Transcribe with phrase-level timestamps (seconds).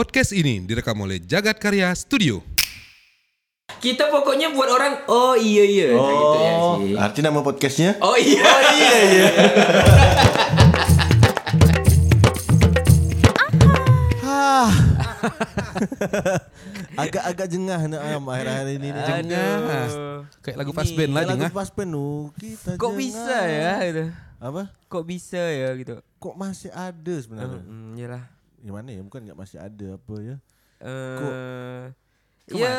[0.00, 2.40] Podcast ini direkam oleh Jagat Karya Studio.
[3.84, 6.96] Kita pokoknya buat orang oh iya iya Kayak gitu ya Oh, sih.
[6.96, 8.00] arti nama podcastnya?
[8.00, 8.40] Oh iya.
[8.72, 9.28] iya iya.
[14.24, 14.72] Hah.
[16.96, 19.04] Agak-agak jengah nak am akhir-akhir ini nih.
[19.04, 19.52] Jengah.
[20.40, 21.52] Kayak lagu fast band lah jengah.
[21.52, 22.96] Lagu pas penuh kita Kok jengah.
[22.96, 24.04] bisa ya gitu.
[24.40, 24.72] Apa?
[24.88, 26.00] Kok bisa ya gitu.
[26.16, 27.60] Kok masih ada sebenarnya?
[27.60, 28.39] Hmm, iyalah.
[28.60, 29.00] Gimana ya?
[29.00, 30.36] Bukan masih ada apa ya?
[30.80, 31.84] Eh
[32.50, 32.74] ya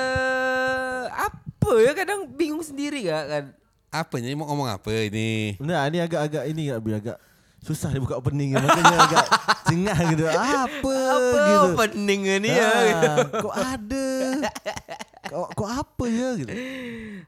[1.11, 3.45] apa ya kadang bingung sendiri gak kan.
[3.91, 5.59] Apanya mau ngomong apa ini?
[5.59, 7.19] Nah, ini agak-agak ini bi agak
[7.61, 9.25] susah dibuka opening makanya agak
[9.69, 10.23] jengah gitu.
[10.25, 11.67] Apa, Apa gitu.
[11.77, 12.71] pening ini ya.
[12.71, 14.07] Ah, kok ada?
[15.21, 16.49] Kok, kok apa ya gitu?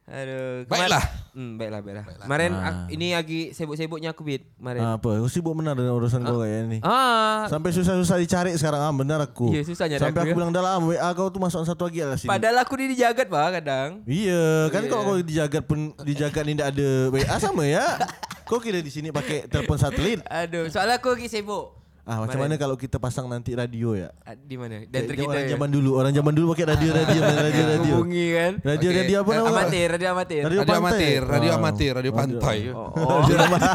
[0.03, 0.65] Aduh.
[0.65, 1.03] Baiklah.
[1.33, 2.05] Hmm, baiklah, baiklah.
[2.19, 4.81] Kemarin ak- ini lagi sibuk-sibuknya aku bit kemarin.
[4.97, 5.21] Apa?
[5.21, 6.79] Kau sibuk benar dengan urusan kau kayak ini.
[6.81, 9.53] Ah, Sampai susah-susah dicari sekarang ah benar aku.
[9.53, 10.38] Iya, susah nyari Sampai aku aku ya.
[10.38, 12.29] bilang dalam WA kau tuh masuk satu lagi lah sini.
[12.29, 14.02] padahal aku di dijagat bah kadang.
[14.03, 17.85] Iya, kan kalau kau dijaga pun dijaga ini tidak ada WA sama ya.
[18.44, 20.19] Kau kira di sini pakai telepon satelit?
[20.28, 21.80] Aduh, soalnya aku lagi sibuk.
[22.04, 24.12] Ah, macam mana kalau kita pasang nanti radio ya?
[24.22, 24.84] Ah, Di mana?
[24.84, 25.56] Dan kita orang ya.
[25.56, 27.94] zaman dulu, orang zaman dulu pakai radio radio radio radio.
[27.96, 28.52] hubungi kan.
[28.59, 29.00] Radio Oke.
[29.00, 29.48] radio apa nama?
[29.50, 30.42] Amatir, radio amatir.
[30.44, 31.58] Radio Radio amatir, radio Ah.
[31.58, 32.59] amatir, radio pantai.
[32.70, 32.92] Oh,
[33.24, 33.59] Radio ama-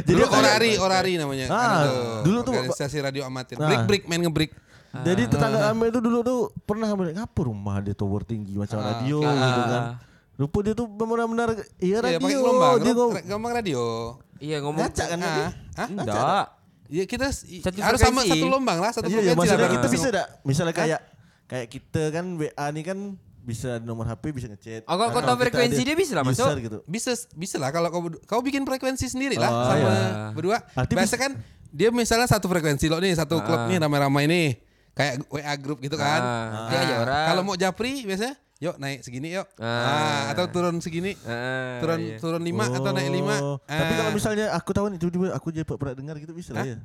[0.00, 1.46] Jadi Jadi orari, orari namanya.
[1.48, 1.88] Ah, Ada
[2.22, 3.56] dulu tuh- organisasi radio amatir.
[3.56, 3.68] Ah.
[3.68, 4.52] Break break main ngebreak.
[4.90, 9.60] Jadi tetangga kami itu dulu tuh pernah ngapa rumah dia tower tinggi macam radio gitu
[9.68, 9.82] kan.
[10.34, 12.18] Rupa dia tuh benar-benar iya Iya, radio.
[12.18, 12.74] pakai gelombang,
[13.22, 13.82] gelombang radio.
[14.40, 14.80] Iya ngomong.
[14.80, 15.42] Ngacak kan Ah, tadi?
[15.76, 15.88] Hah?
[15.92, 16.46] Enggak.
[16.90, 19.88] Ya kita Satu harus sama satu lombang lah, satu Iya, iya frekuensi maksudnya lah kita
[19.88, 20.26] bisa enggak?
[20.42, 21.00] Misalnya kayak
[21.46, 22.98] kayak kita kan WA nih kan
[23.40, 24.82] bisa nomor HP bisa ngechat.
[24.84, 26.50] Oh, kalau kau Nah, tahu frekuensi dia bisa lah masuk.
[26.60, 26.78] gitu.
[26.84, 29.96] Bisa bisa lah kalau kau kau bikin frekuensi sendiri lah Oh, sama iya.
[30.34, 30.58] berdua.
[30.74, 31.38] Arti Biasa kan
[31.70, 34.48] dia misalnya satu frekuensi lo nih, satu klub nih ramai-ramai nih.
[34.90, 36.20] Kayak WA grup gitu kan.
[36.20, 37.26] Ah, aja orang.
[37.30, 39.48] Kalau mau japri biasanya yuk naik segini yuk.
[39.56, 39.64] Ah.
[39.66, 41.16] Ah, atau turun segini.
[41.22, 42.16] Ah, turun iya.
[42.16, 43.34] turun lima atau naik lima.
[43.40, 43.98] Oh, Tapi Ah.
[43.98, 46.76] kalau misalnya aku tahu nih tiba-tiba aku jadi pernah dengar gitu bisa lah ya.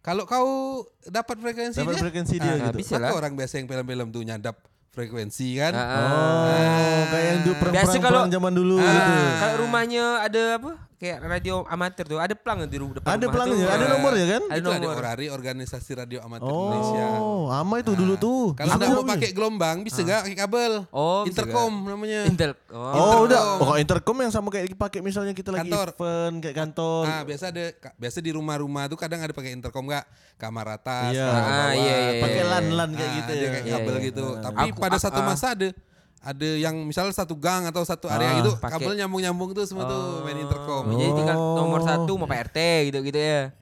[0.00, 2.78] Kalau kau dapat frekuensi Dapat dia, frekuensi dia Ah, gitu.
[2.80, 3.12] bisa maka lah.
[3.14, 4.56] orang biasa yang film-film tuh nyadap
[4.90, 5.72] frekuensi kan.
[5.72, 6.08] Ah, ah.
[6.08, 8.88] Oh, kayak yang dulu perang Biasa perang, kalau- perang zaman dulu Ah.
[8.88, 9.12] gitu.
[9.36, 10.72] Kalau rumahnya ada apa?
[11.00, 13.72] Kayak radio amatir tuh, ada pelang di depan Ada rumah pelangnya, tuh.
[13.72, 13.88] ada Ah.
[13.88, 14.42] nomornya kan?
[14.44, 14.96] Ada itu ada nomor.
[15.00, 17.06] orari organisasi radio amatir Indonesia.
[17.16, 18.52] Oh, ama itu dulu tuh.
[18.52, 20.72] Kalau nggak mau pakai gelombang bisa nggak pakai kabel.
[20.92, 22.28] Oh, intercom namanya.
[22.28, 22.52] Intel.
[22.68, 22.92] Oh.
[22.92, 23.40] Oh, udah.
[23.56, 25.88] Oh, kalau intercom yang sama kayak dipakai misalnya kita lagi Kantor.
[25.90, 27.04] event kayak kantor.
[27.08, 27.64] Ah, biasa ada
[27.96, 30.04] biasa di rumah-rumah tuh kadang ada pakai intercom nggak
[30.36, 31.24] kamar atas, Iya.
[31.26, 31.72] kamar Ah, bawah.
[31.72, 32.52] iya, iya, pakai iya.
[32.52, 33.48] lan-lan kayak Ah, gitu ya.
[33.48, 34.04] kayak Iya, kabel iya.
[34.04, 34.26] gitu.
[34.36, 35.24] Tapi Aku- pada ah, satu ah.
[35.24, 35.68] masa ada
[36.20, 38.36] ada yang misalnya satu gang atau satu area Ah.
[38.38, 40.84] gitu Pakai- kabel nyambung-nyambung tuh semua tuh main intercom.
[40.84, 41.56] Oh, Jadi tinggal Oh.
[41.56, 43.56] nomor satu mau Pak RT gitu-gitu ya.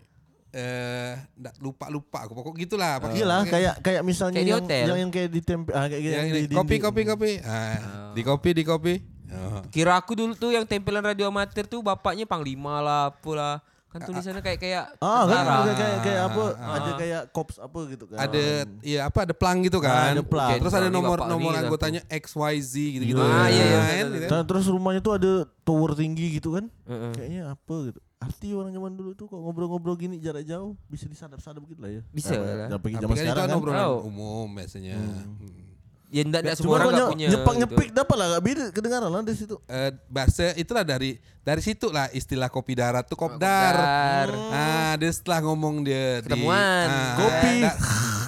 [0.49, 2.99] Eh, nggak lupa lupa aku pokok gitulah.
[2.99, 4.85] pakai- Iya lah, kayak kayak misalnya Kayak di yang, hotel.
[4.87, 7.33] yang yang kayak di tempe ah kayak yang yang ini, di kopi kopi kopi.
[7.41, 7.77] Ah,
[8.11, 8.95] di kopi di kopi.
[9.29, 9.61] Oh.
[9.69, 13.61] Kira aku dulu tuh yang tempelan radio amatir tuh bapaknya panglima lah, apalah.
[13.88, 16.44] Kan tulisannya kayak kayak Ah kan kayak kayak, kayak apa?
[16.60, 18.19] Ada kayak kops apa gitu kan.
[18.21, 18.44] Ada
[18.84, 20.12] iya apa ada plang gitu kan.
[20.12, 20.60] ada plang.
[20.60, 23.21] Terus ada ini nomor bapak nomor ini, anggotanya XYZ gitu-gitu.
[23.21, 24.44] Ah, iya, iya, Kan, gitu kan.
[24.44, 25.32] Terus rumahnya tuh ada
[25.65, 26.69] tower tinggi gitu kan.
[27.16, 28.00] Kayaknya apa gitu.
[28.19, 32.03] Arti orang zaman dulu tuh kok ngobrol-ngobrol gini jarak jauh bisa disadap-sadap gitu lah ya.
[32.10, 32.66] Bisa Apa, lah.
[32.69, 33.59] Nggak pergi zaman kan sekarang kan kan.
[33.62, 34.00] obrolan Oh.
[34.10, 34.94] umum biasanya.
[34.98, 35.68] Hmm.
[36.09, 37.27] Ya enggak enggak semua orang enggak punya.
[37.29, 37.61] nyepak gitu.
[37.61, 39.57] nyepik dapat lah gak beda kedengaran lah di situ.
[39.63, 43.77] Eh, bahasa itulah dari dari situ lah istilah kopi darat tuh kopdar.
[43.77, 44.29] kopdar.
[44.49, 46.87] Ah, dia setelah ngomong dia di- Ketemuan.
[46.89, 47.55] ah, Kopi.
[47.61, 47.79] da-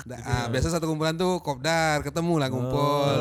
[0.07, 3.19] da- ah, biasa satu kumpulan tuh kopdar, ketemu lah ngumpul.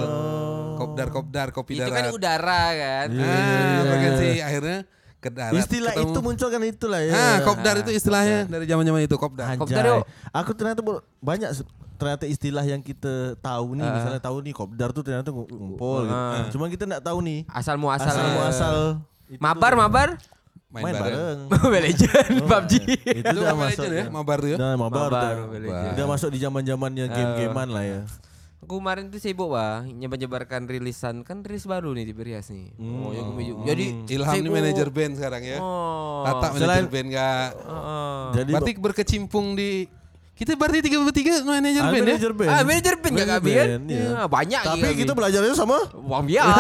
[0.75, 2.11] Kopdar kopdar kopi Itu kan darat.
[2.11, 3.07] udara kan.
[3.11, 4.77] ah, frekuensi akhirnya
[5.17, 5.55] ke darat.
[5.55, 6.09] Istilah ketemu.
[6.09, 7.11] itu muncul kan itulah ya.
[7.11, 9.55] Ah, kopdar itu istilahnya dari zaman-zaman itu kopdar.
[9.55, 9.99] Kopdar Anjay.
[9.99, 10.05] yuk.
[10.31, 10.79] Aku ternyata
[11.19, 11.47] banyak
[11.99, 16.15] ternyata istilah yang kita tahu nih, misalnya tahu nih kopdar tuh ternyata ngu- ngumpul gitu.
[16.15, 16.47] Ah.
[16.47, 18.07] Cuma kita nggak tahu nih Asal muasal.
[18.07, 18.77] asal muasal
[19.27, 19.77] itu Mabar tuh.
[19.77, 20.09] mabar.
[20.69, 21.09] Main, main bareng.
[21.09, 21.39] bareng.
[21.59, 22.73] Mobile Legend, Oh, PUBG.
[22.77, 23.83] Itu Itu udah Mobile masuk.
[23.83, 24.55] Legend ya, mabar tuh ya.
[24.55, 25.29] Udah mabar, Mabar, udah.
[25.51, 25.91] Legend.
[25.91, 28.01] Udah masuk di zaman-zamannya game-gamean lah ya.
[28.59, 32.69] Aku kemarin tuh sibuk wah nyebar-nyebarkan rilisan kan rilis baru nih di Berias nih.
[32.77, 34.53] Oh, ya aku- Jadi Ilham ini sibuk.
[34.53, 35.57] manajer band sekarang ya.
[35.57, 36.21] Oh.
[36.21, 37.49] Tata manajer Selain- band enggak.
[37.55, 38.21] Heeh.
[38.31, 39.89] Jadi Berarti berkecimpung di
[40.39, 41.51] kita berarti tiga bertiga ah, ya?
[41.51, 42.55] manajer band, manager band ya?
[42.55, 43.67] Ah, manajer band enggak gabian.
[43.91, 44.03] Ya.
[44.15, 46.47] Ah, banyak Tapi ya, kita belajarnya sama Wang Bian.
[46.47, 46.55] Iya.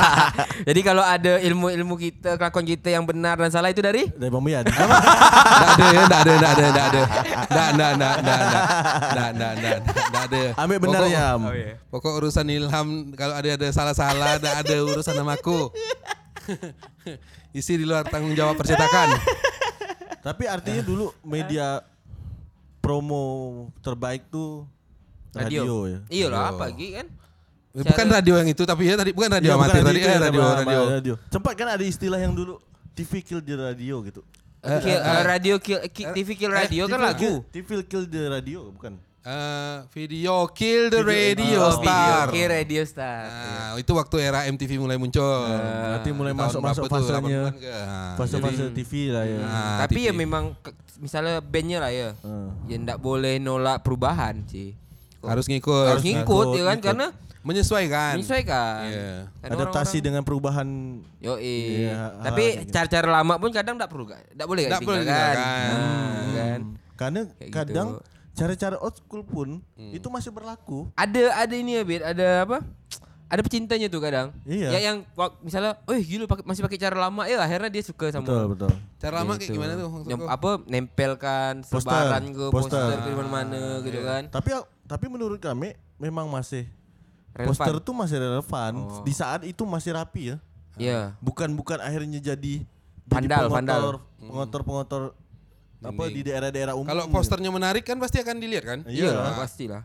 [0.68, 4.44] Jadi kalau ada ilmu-ilmu kita, kelakuan kita yang benar dan salah itu dari dari Bang
[4.44, 4.60] Bian.
[4.68, 7.02] Enggak ada, enggak ada, enggak ada, enggak ada.
[7.48, 10.42] Enggak, enggak, enggak, enggak, enggak, enggak, enggak, enggak ada.
[10.60, 11.26] Ambil benar ya.
[11.88, 15.72] Pokok urusan Ilham kalau ada ada salah-salah, enggak ada urusan sama aku.
[17.56, 19.16] Isi di luar tanggung jawab percetakan.
[20.20, 21.80] Tapi artinya dulu media
[22.84, 23.22] promo
[23.80, 24.68] terbaik tuh
[25.32, 25.76] radio, Radio.
[25.88, 25.98] ya.
[26.12, 27.06] Iya lah apa lagi kan?
[27.74, 29.98] Eh, Bukan Cara- radio yang itu tapi ya tadi bukan radio Iya, bukan amatir tadi
[29.98, 30.80] eh ya, radio radio.
[30.92, 31.14] radio.
[31.26, 32.60] Sempat kan ada istilah yang dulu
[32.92, 34.20] TV kill the radio gitu.
[34.62, 37.20] Kill- eh, radio kill, ki- TV kill radio kan TV lagu.
[37.20, 38.94] kill- TV kill the radio bukan?
[39.24, 42.28] Eh, video kill the radio Oh, star.
[42.28, 43.24] Video kill radio star.
[43.24, 45.48] Nah, itu waktu era MTV mulai muncul.
[45.48, 47.08] Berarti mulai Tahun masuk-masuk berapa tuh?
[47.08, 47.40] fasenya.
[47.40, 47.72] 80-an ke?
[47.72, 49.38] Nah, Fase-fase TV lah ya.
[49.40, 50.04] Nah, Tapi TV.
[50.04, 50.44] ya memang
[51.00, 52.12] misalnya bandnya lah ya.
[52.20, 52.52] Hmm.
[52.68, 54.76] Ya ndak boleh nolak perubahan sih.
[55.24, 55.88] harus ngikut.
[55.88, 56.84] Harus ngikut ngikut, ya kan ngikut.
[56.84, 57.06] karena
[57.40, 58.12] menyesuaikan.
[58.20, 58.80] menyesuaikan.
[59.40, 60.68] Kadang Adaptasi orang-orang- dengan perubahan
[61.16, 65.00] Yo Iya, Tapi hal-hal kayak cara-cara lama pun kadang tak perlu tak boleh Nggak boleh
[65.00, 66.60] kan.
[66.94, 68.12] karena Kayak kadang gitu.
[68.34, 70.90] Cara-cara old school pun itu masih berlaku.
[70.92, 72.02] Ada ada ini ya, Bet.
[72.02, 72.58] Ada apa?
[73.24, 74.30] Ada pecintanya tuh kadang.
[74.44, 74.68] Iya.
[74.70, 75.02] Ya yang
[75.40, 78.70] misalnya, "Oh, gila pakai masih pakai cara lama." Ya akhirnya dia suka sama Betul, betul.
[79.00, 79.54] Cara lama kayak Gitu.
[79.54, 79.88] gimana tuh?
[80.06, 81.80] Yang apa nempelkan Poster.
[81.82, 82.78] sebaran ke Poster.
[82.84, 84.22] poster, ke mana-mana gitu kan.
[84.28, 84.50] Tapi
[84.84, 86.68] tapi menurut kami memang masih
[87.32, 87.48] Relevan.
[87.50, 89.02] poster tuh masih relevan Oh.
[89.02, 90.36] di saat itu masih rapi ya.
[90.76, 91.00] Iya.
[91.18, 92.62] Bukan bukan akhirnya jadi
[93.04, 93.80] Pandal, jadi pandal.
[94.20, 95.02] pengotor pengotor
[95.84, 96.88] apa di daerah-daerah umum.
[96.88, 97.12] Kalau gitu.
[97.12, 98.78] posternya menarik kan pasti akan dilihat kan?
[98.84, 99.12] Iya.
[99.12, 99.82] Iya, pastilah.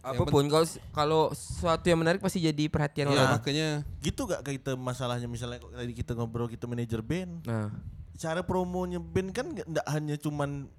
[0.00, 3.30] Apa pun kalau kalau sesuatu yang menarik pasti jadi perhatian Iya, orang.
[3.42, 3.68] makanya
[3.98, 7.42] Gitu gak kita masalahnya misalnya tadi kita ngobrol kita manajer band.
[7.42, 7.74] Nah,
[8.14, 10.70] Cara promonya band kan nggak nggak hanya cuman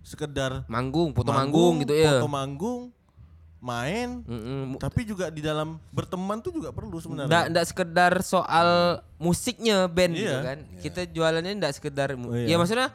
[0.00, 2.16] sekedar manggung, foto manggung, gitu ya.
[2.16, 2.88] Foto manggung,
[3.60, 4.80] main, Mm-mm.
[4.80, 7.52] tapi juga di dalam berteman tuh juga perlu sebenarnya.
[7.52, 10.40] nggak sekedar soal musiknya band gitu Iya.
[10.40, 10.58] kan.
[10.80, 12.48] Kita jualannya nggak sekedar Oh, iya.
[12.48, 12.88] Ya maksudnya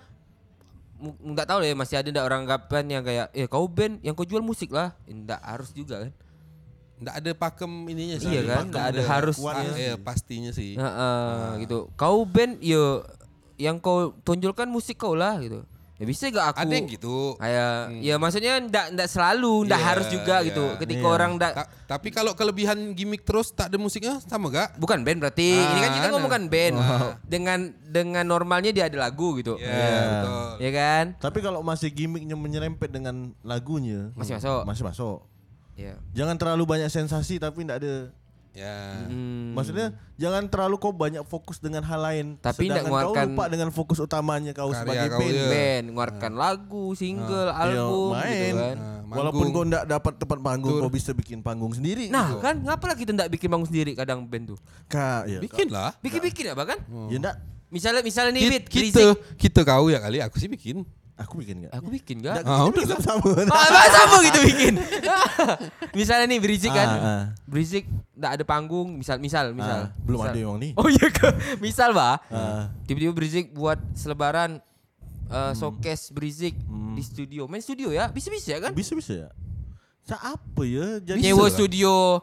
[1.01, 4.24] nggak tahu ya masih ada nggak orang anggapan yang kayak eh kau band yang kau
[4.24, 4.95] jual musik lah.
[5.06, 6.13] Nggak harus juga kan.
[6.95, 8.31] enggak ada pakem ininya sih.
[8.31, 8.56] Iya kan?
[8.56, 9.36] Pakem Nggak ada harus.
[9.75, 10.00] sih.
[10.00, 10.71] pastinya sih.
[10.80, 11.92] Nah, eh, gitu.
[12.00, 13.03] Kau band ya
[13.59, 15.68] yang kau tonjolkan musik kau lah gitu.
[15.95, 16.59] Ya bisa gak aku?
[16.59, 17.18] Ada yang gitu.
[17.39, 17.71] Kayak
[18.03, 20.47] ya maksudnya ndak ndak selalu, ndak Iya, harus juga iya.
[20.51, 20.65] gitu.
[20.75, 21.15] Ketika Iya.
[21.15, 24.75] orang ndak Ta- tapi kalau kelebihan gimmick terus tak ada musiknya sama gak?
[24.75, 25.56] bukan band berarti.
[25.56, 26.75] Ini kan kita Ah, ngomongkan band.
[26.75, 27.15] Ah.
[27.24, 29.56] Dengan dengan normalnya dia ada lagu gitu.
[29.56, 29.71] Iya,
[30.19, 30.47] betul.
[30.59, 31.06] Ya kan?
[31.15, 34.68] Tapi kalau masih gimmicknya menyerempet dengan lagunya, Masih masuk.
[34.68, 35.18] masih masuk.
[35.75, 35.95] Ya.
[36.12, 37.95] Jangan terlalu banyak sensasi tapi tidak ada.
[38.56, 39.04] Ya.
[39.06, 39.52] Hmm.
[39.52, 42.25] Maksudnya jangan terlalu kau banyak fokus dengan hal lain.
[42.40, 45.36] Tapi sedangkan ndak kau ngeluarkan- lupa dengan fokus utamanya kau Karya sebagai kau, band.
[45.36, 45.46] iya.
[45.46, 48.31] Band ngeluarkan lagu, single, Iya, album main.
[48.31, 48.78] gitu kan.
[49.06, 50.81] Nah, Walaupun kau ndak dapat tempat panggung, Tur.
[50.81, 52.07] kau bisa bikin panggung sendiri.
[52.07, 54.60] Nah, kan ngapa lah kita ndak bikin bangun sendiri kadang band tuh.
[54.88, 55.40] Kak, ya.
[55.44, 55.92] Bikin lah.
[56.00, 56.80] Bikin-bikin apa kan?
[57.12, 57.36] Ya ndak,
[57.66, 60.88] Misalnya misalnya nih kita, kita kau ya kali, aku sih bikin.
[61.15, 61.71] Aku bikin enggak?
[61.73, 62.44] Aku bikin enggak?
[62.44, 63.23] Ah, udah sama.
[63.45, 64.73] Oh, emang sama gitu bikin.
[65.97, 66.88] misalnya nih Brizik kan.
[66.88, 67.23] Ah, ah.
[67.44, 69.88] Brizik enggak ada panggung, misal misal misal.
[69.88, 70.31] Ah, belum misal.
[70.31, 70.71] ada yang nih.
[70.75, 71.27] Oh iya ke.
[71.57, 72.19] Misal, Bah.
[72.27, 72.71] Ah.
[72.83, 74.59] Tiba-tiba Brizik buat selebaran
[75.25, 75.53] uh, Hmm.
[75.53, 76.56] showcase Brizik
[76.94, 77.47] di studio.
[77.47, 78.07] Main studio ya?
[78.07, 78.71] Bisa-bisa kan?
[78.71, 79.29] Bisa-bisa ya.
[80.03, 81.01] Sa apa ya?
[81.01, 82.21] Jadi Nyewa studio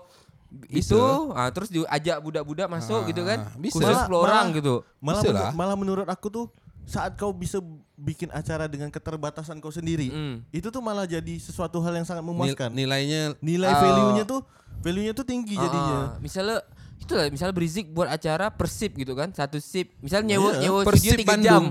[0.62, 0.94] Bisa.
[0.94, 1.00] itu
[1.32, 3.38] ah, terus diajak budak-budak masuk Ah, gitu kan.
[3.56, 3.74] bisa.
[3.74, 4.74] Khusus Malah- 10 orang malah- gitu.
[4.98, 5.50] malah Bisa menu- lah.
[5.52, 6.46] malah menurut aku tuh
[6.82, 7.58] saat kau bisa
[8.02, 10.42] bikin acara dengan keterbatasan kau sendiri, Mm.
[10.50, 12.68] itu tuh malah jadi sesuatu hal yang sangat Nil- memuaskan.
[12.68, 13.78] nilainya Nilai Oh.
[13.78, 14.40] value-nya tuh
[14.80, 15.96] value-nya tuh tinggi jadinya.
[16.08, 16.58] Ah, misalnya
[16.98, 20.60] itu lah misalnya Brizik buat acara persip gitu kan satu sip misalnya nyewa Iya.
[20.60, 21.62] nyewa studio tiga jam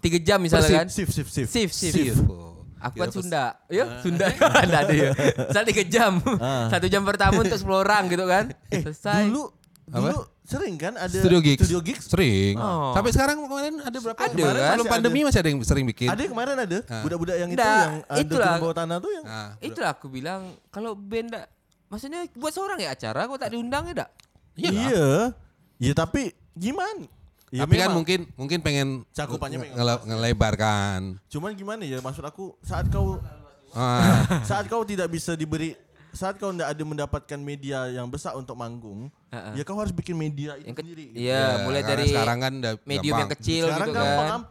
[0.00, 1.46] tiga jam misalnya Persib, kan Sip, sip, sip.
[1.46, 2.14] sip sip, Sip.
[2.76, 4.26] aku kan Sunda ya Sunda
[4.62, 5.10] ada ada ya
[5.40, 6.66] misalnya tiga jam Ah.
[6.68, 9.42] satu jam pertama untuk 10 orang gitu kan selesai Dulu
[9.86, 11.60] dulu sering kan ada studio gigs.
[11.60, 12.04] studio gigs.
[12.04, 12.54] Sering.
[12.54, 12.92] Oh.
[12.92, 14.18] Sampai sekarang kemarin ada berapa?
[14.18, 14.68] Ada, Kemarin kan?
[14.70, 16.06] Sebelum pandemi masih ada yang sering bikin.
[16.06, 18.46] Ada yang kemarin ada budak-budak yang itu yang ada itulah.
[18.46, 21.48] turun bawah tanah tuh yang Nah, itulah aku bilang kalau band dak-
[21.86, 24.10] maksudnya buat seorang ya acara kok tak diundang ya dak
[24.54, 24.70] iya.
[24.70, 25.08] Iya.
[25.80, 26.22] Iya tapi
[26.52, 27.08] gimana?
[27.48, 31.00] Ya, Tapi kan mungkin mungkin pengen Cakupannya nge- ngele- ngelebarkan.
[31.26, 33.16] Cuman gimana ya maksud aku saat kau
[33.70, 35.74] Ah, saat kau tidak bisa diberi
[36.14, 39.52] saat kau tidak ada mendapatkan media yang besar untuk manggung, Ha-ha.
[39.52, 41.04] ya kau harus bikin media itu yang ke- sendiri.
[41.12, 43.32] iya mulai karena dari sekarang kan udah medium yang gampang.
[43.36, 44.42] kecil Sekarang gitu gampang kan Am.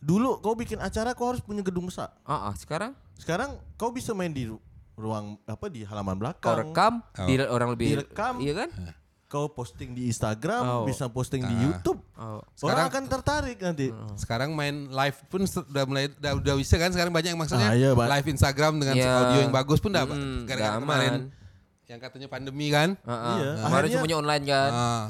[0.00, 2.08] Dulu kau bikin acara kau harus punya gedung besar.
[2.24, 4.56] Ah, ah, sekarang Sekarang kau bisa main di ru-
[4.94, 6.56] ruang apa di halaman kau belakang.
[6.58, 7.26] rekam Oh.
[7.26, 8.34] di orang lebih Direkam.
[8.36, 8.68] iya kan
[9.30, 10.82] Kau posting di Instagram, Oh.
[10.82, 11.62] bisa posting di Ah.
[11.62, 12.02] YouTube.
[12.18, 12.42] oh.
[12.42, 13.86] Orang Sekarang- akan tertarik nanti.
[14.18, 17.70] Sekarang main live pun se- udah mulai udah, udah bisa kan sekarang banyak yang maksudnya
[17.70, 19.06] Ah, iya, live Instagram dengan Iya.
[19.06, 21.12] audio yang bagus pun udah Mm, gara-gara kemarin
[21.86, 22.98] yang katanya pandemi kan.
[23.00, 23.18] Ah, ah.
[23.38, 23.50] Iya.
[23.56, 24.70] Kemarin Akhirnya- semuanya online kan.
[24.72, 25.06] Ah,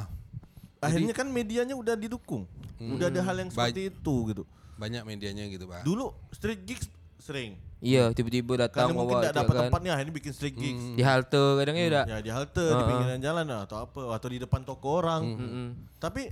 [0.81, 2.45] Akhirnya kan medianya udah didukung.
[2.77, 3.57] Udah ada hal yang Hmm.
[3.57, 4.43] Seperti itu gitu.
[4.77, 5.81] banyak medianya gitu, Pak.
[5.81, 7.57] Dulu street gigs sering.
[7.81, 9.63] Iya, tiba-tiba datang Karena mungkin bawa itu dapat kan.
[9.73, 10.85] tempatnya akhirnya bikin street gigs.
[10.93, 12.05] Di halte kadangnya udah.
[12.05, 15.23] Ya di halte, di pinggiran jalan lah, atau apa, atau di depan toko orang.
[15.25, 15.67] Mm-mm.
[15.97, 16.29] Tapi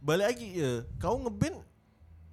[0.00, 1.60] balik lagi ya, kau ngeband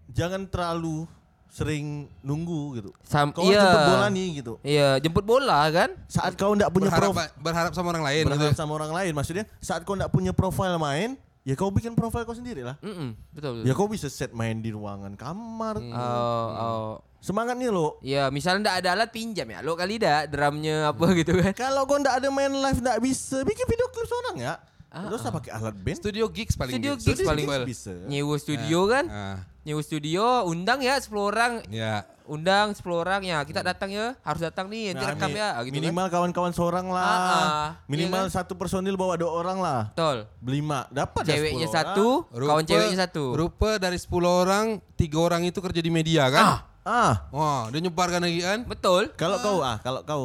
[0.08, 1.03] jangan terlalu
[1.51, 2.89] sering nunggu gitu.
[3.05, 3.62] Sam- Kau iya.
[3.62, 4.53] jemput bola nih gitu.
[4.65, 5.89] Iya, jemput bola kan?
[6.10, 8.29] Saat kau ndak punya berharap profil berharap sama orang lain gitu.
[8.34, 12.23] berharap sama orang lain maksudnya saat kau ndak punya profil main, ya kau bikin profil
[12.23, 12.79] kau sendiri lah.
[12.79, 13.65] Mm-mm, betul betul.
[13.67, 15.77] Ya kau bisa set main di ruangan kamar.
[15.77, 16.91] Oh, oh.
[17.19, 18.00] Semangatnya lo.
[18.00, 19.59] Ya, misalnya ndak ada alat pinjam ya.
[19.59, 21.51] Lo kali dah drumnya apa gitu kan.
[21.53, 24.53] Kalau kau ndak ada main live ndak bisa bikin video klip seorang ya.
[24.88, 25.97] Ah, Terus usah pakai alat band.
[25.97, 27.05] Studio gigs paling Studio gitu.
[27.09, 27.65] gigs paling Well.
[27.65, 27.95] bisa.
[28.05, 29.05] Nyewa studio kan?
[29.07, 31.53] Ah, Nyewa studio, undang ya 10 orang.
[31.71, 32.03] ya.
[32.24, 33.44] Undang 10 orang ya.
[33.44, 35.75] Kita datang ya, harus datang nih, nanti Nah, rekam ya gitu kan.
[35.75, 37.03] minimal kawan-kawan seorang lah.
[37.03, 37.70] Ah, ah.
[37.86, 39.92] Minimal Iya satu personil bawa dua orang lah.
[39.92, 40.24] Betul.
[40.39, 41.75] Lima dapat Ceweknya 10 orang.
[41.75, 43.24] satu, kawan ceweknya satu.
[43.36, 44.65] Rupa dari 10 orang,
[44.96, 46.46] tiga orang itu kerja di media kan?
[46.48, 46.60] Ah.
[46.84, 48.60] Ah, Wah, dia nyebarkan lagi kan?
[48.68, 49.15] Betul.
[49.15, 50.24] kalau kau ah, kalau kau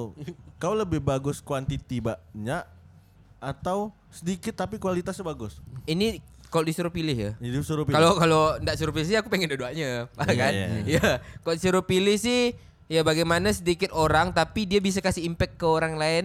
[0.59, 2.67] kau lebih bagus kuantiti banyak
[3.39, 5.63] atau sedikit tapi kualitasnya bagus.
[5.85, 7.33] Ini kalau disuruh pilih ya.
[7.37, 7.95] Jadi suruh pilih.
[7.95, 10.53] Kalau kalau enggak suruh pilih sih aku pengen dua-duanya, Iya, kan?
[10.53, 10.67] iya.
[10.83, 11.09] Iya.
[11.41, 12.53] Kalau disuruh pilih sih
[12.87, 16.25] ya bagaimana sedikit orang tapi dia bisa kasih impact ke orang lain.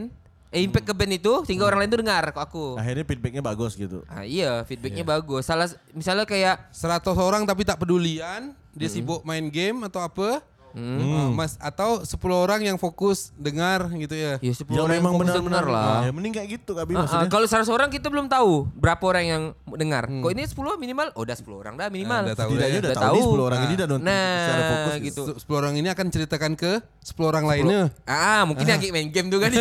[0.53, 2.65] Eh impact ke band itu sehingga orang lain tuh dengar kok aku.
[2.77, 4.05] akhirnya feedbacknya bagus gitu.
[4.05, 5.43] Ah, iya, feedbacknya bagus.
[5.43, 10.45] Salah misalnya kayak 100 orang tapi tak pedulian, dia sibuk main game atau apa?
[10.73, 14.41] Ah, mas atau 10 orang yang fokus dengar gitu ya.
[14.41, 15.97] ya 10 Ya orang yang memang benar-benar benar lah.
[16.01, 17.29] Ya mending kayak gitu Ah, ah, maksudnya.
[17.29, 20.09] kalau 100 orang kita belum tahu berapa orang yang dengar.
[20.09, 21.07] Kok ini 10 minimal?
[21.13, 22.19] Oh, udah 10 orang dah minimal.
[22.19, 22.81] Ah, udah tahu Setidaknya ya.
[22.81, 23.29] udah Udah tahu tahu.
[23.37, 25.23] 10 orang ini udah nonton Nah, secara fokus gitu.
[25.29, 25.33] gitu.
[25.45, 27.81] 10 orang ini akan ceritakan ke 10 orang lainnya.
[28.03, 29.51] Ah, mungkin yang main game tuh kan.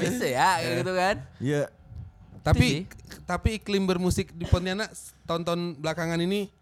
[0.00, 1.16] Bisa ya gitu kan.
[1.38, 1.70] Iya.
[2.42, 2.84] Tapi
[3.24, 4.92] tapi iklim bermusik di Pontianak
[5.24, 6.52] tahun-tahun belakangan ini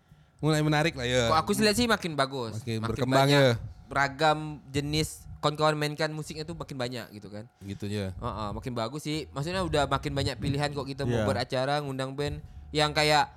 [0.43, 1.31] mulai menarik lah ya.
[1.31, 2.59] Kok aku sih lihat sih makin bagus.
[2.59, 3.55] Makin berkembang banyak ya.
[3.87, 7.47] Beragam jenis kawan-kawan mainkan musiknya tuh makin banyak gitu kan.
[7.63, 8.11] gitu ya.
[8.11, 9.31] Heeh, makin bagus sih.
[9.31, 11.27] Maksudnya udah makin banyak pilihan kok kita mau Iya.
[11.27, 13.31] buat acara ngundang band yang kayak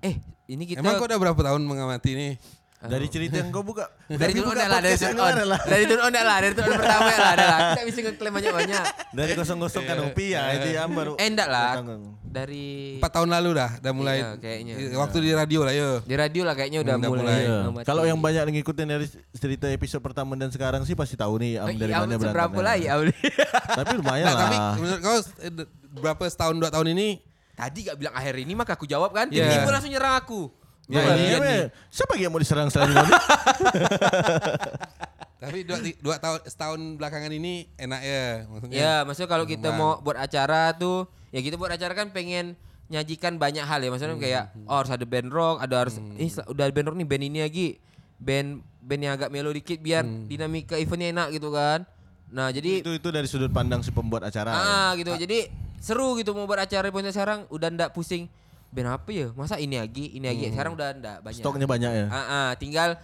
[0.00, 2.28] eh ini kita Emang kau udah berapa tahun mengamati ini?
[2.82, 3.86] Dari cerita yang kau buka.
[4.08, 5.34] dari turun on lah, dari turun on.
[5.62, 7.58] Dari turun on lah, dari turun on pertama lah, lah.
[7.72, 8.84] Kita bisa ngeklaim banyak-banyak.
[9.12, 11.12] Dari kosong-kosong kan Upi ya itu yang baru.
[11.14, 11.78] Eh enggak lah.
[12.24, 14.74] Dari 4 tahun lalu dah, udah mulai Iya, kayaknya.
[14.96, 15.90] waktu di radio lah ya.
[16.00, 17.22] di radio lah kayaknya udah, Udah mulai.
[17.22, 17.38] mulai.
[17.38, 17.56] Iya.
[17.62, 17.84] ngamati.
[17.84, 21.76] Kalau yang banyak ngikutin dari cerita episode pertama dan sekarang sih pasti tahu nih am
[21.76, 22.62] dari iya, mana berangkatnya.
[22.62, 23.12] lah ya Auli?
[23.68, 24.40] Tapi lumayan Nah, lah.
[24.42, 25.52] tapi menurut kau eh,
[25.94, 27.08] berapa setahun dua tahun ini
[27.52, 29.28] Tadi gak bilang akhir ini maka aku jawab kan.
[29.28, 29.44] Iya.
[29.44, 30.48] Tiba-tiba langsung nyerang aku.
[30.90, 31.70] Ya, Nah, ini ya?
[31.88, 33.06] Siapa yang mau diserang selanjutnya?
[35.42, 38.74] tapi dua, dua tahun setahun belakangan ini enak ya maksudnya.
[38.74, 39.78] Ya, maksudnya kalau kita Bang.
[39.78, 42.54] mau buat acara tuh, ya kita buat acara kan pengen
[42.86, 43.90] nyajikan banyak hal ya.
[43.90, 46.96] Maksudnya kayak oh harus ada band rock, ada harus eh sel- udah ada band rock
[46.98, 47.68] nih band ini lagi.
[48.22, 48.48] Band
[48.78, 51.82] band yang agak melo dikit biar dinamika eventnya enak gitu kan.
[52.30, 54.50] Nah, jadi itu itu dari sudut pandang si pembuat acara.
[54.50, 54.62] ya.
[54.62, 55.10] ah gitu.
[55.10, 55.50] Jadi
[55.82, 58.30] seru gitu mau buat acara Pontianak sekarang udah ndak pusing
[58.72, 59.28] band apa ya?
[59.36, 60.48] Masa ini lagi, ini lagi.
[60.48, 61.42] Sekarang udah ndak banyak.
[61.44, 62.06] Stoknya banyak ya.
[62.08, 62.96] Ah, ah, tinggal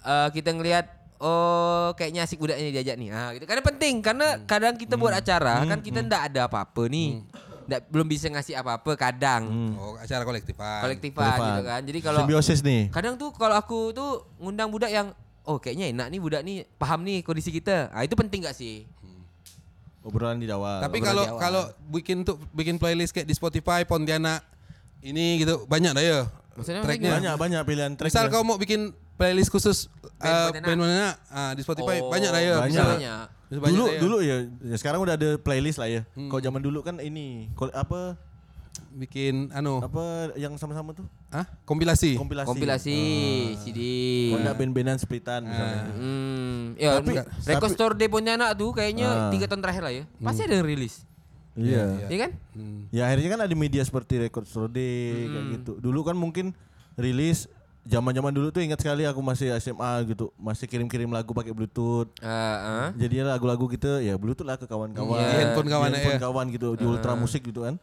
[0.00, 0.86] eh, kita ngelihat
[1.20, 3.12] oh kayaknya asik budaknya diajak nih.
[3.12, 3.44] Ah, gitu.
[3.44, 7.20] Karena penting karena kadang kita buat acara kan kita ndak ada apa-apa nih.
[7.64, 9.48] Ndak belum bisa ngasih apa-apa kadang.
[9.76, 10.80] Oh, acara kolektifan.
[10.84, 11.48] Kolektifan Kolektifan.
[11.48, 11.80] gitu kan.
[11.84, 12.82] Jadi kalau Simbiosis nih.
[12.88, 15.12] kadang tuh kalau aku tuh ngundang budak yang
[15.44, 17.92] oh kayaknya enak nih budak nih paham nih kondisi kita.
[17.92, 18.88] Ah itu penting gak sih?
[20.04, 20.84] Obrolan di awal.
[20.84, 24.44] Tapi kalau kalau bikin tuh bikin playlist kayak di Spotify Pontianak
[25.04, 26.20] ini gitu banyak dah ya.
[26.54, 27.10] Maksudnya tracknya.
[27.12, 28.08] banyak banyak pilihan track.
[28.08, 32.30] Misal kau mau bikin playlist khusus Band eh, band Pontianak, ah, di Spotify Oh, banyak
[32.30, 32.54] dah ya.
[32.58, 32.86] banyak.
[33.54, 33.70] Banyak.
[33.70, 33.98] dulu ya.
[34.00, 36.02] dulu ya, ya sekarang udah ada playlist lah ya.
[36.14, 36.26] Hmm.
[36.26, 38.18] Kalau zaman dulu kan ini apa
[38.94, 42.18] bikin anu apa yang sama-sama tuh ah kompilasi.
[42.18, 42.48] kompilasi.
[42.48, 42.98] Kompilasi
[43.62, 43.80] CD.
[44.30, 45.82] Kalau nggak band-bandan splitan misalnya.
[45.92, 47.94] Hmm, ya Tapi- Record tapi- Store
[48.54, 49.30] tuh kayaknya Ah.
[49.30, 50.04] tiga tahun terakhir lah ya.
[50.18, 51.06] Pasti ada yang rilis.
[51.54, 52.10] Iya.
[52.10, 52.30] Iya kan?
[52.54, 52.80] Hmm.
[52.90, 55.72] Ya akhirnya kan ada media seperti Record Store Day kayak gitu.
[55.78, 56.50] Dulu kan mungkin
[56.98, 57.46] rilis
[57.84, 62.08] zaman-zaman dulu tuh ingat sekali aku masih SMA gitu, masih kirim-kirim lagu pakai Bluetooth.
[62.24, 62.88] Ah, ah.
[62.96, 65.20] Jadi lagu-lagu kita ya Bluetooth lah ke kawan-kawan.
[65.20, 65.28] Iya.
[65.28, 66.22] Di handphone kawan Di handphone ya.
[66.24, 67.76] kawan gitu, di Ultra Musik gitu kan.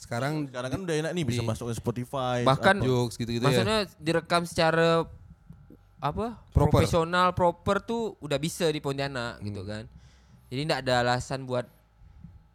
[0.00, 2.40] Sekarang Sekarang kan udah enak nih bisa masuk ke Spotify.
[2.46, 3.48] Bahkan jokes gitu-gitu ya.
[3.52, 5.04] maksudnya direkam secara
[6.00, 6.40] apa?
[6.56, 6.80] Proper.
[6.80, 9.84] Profesional, proper tuh udah bisa di Pontianak gitu kan.
[10.48, 11.68] Jadi ndak ada alasan buat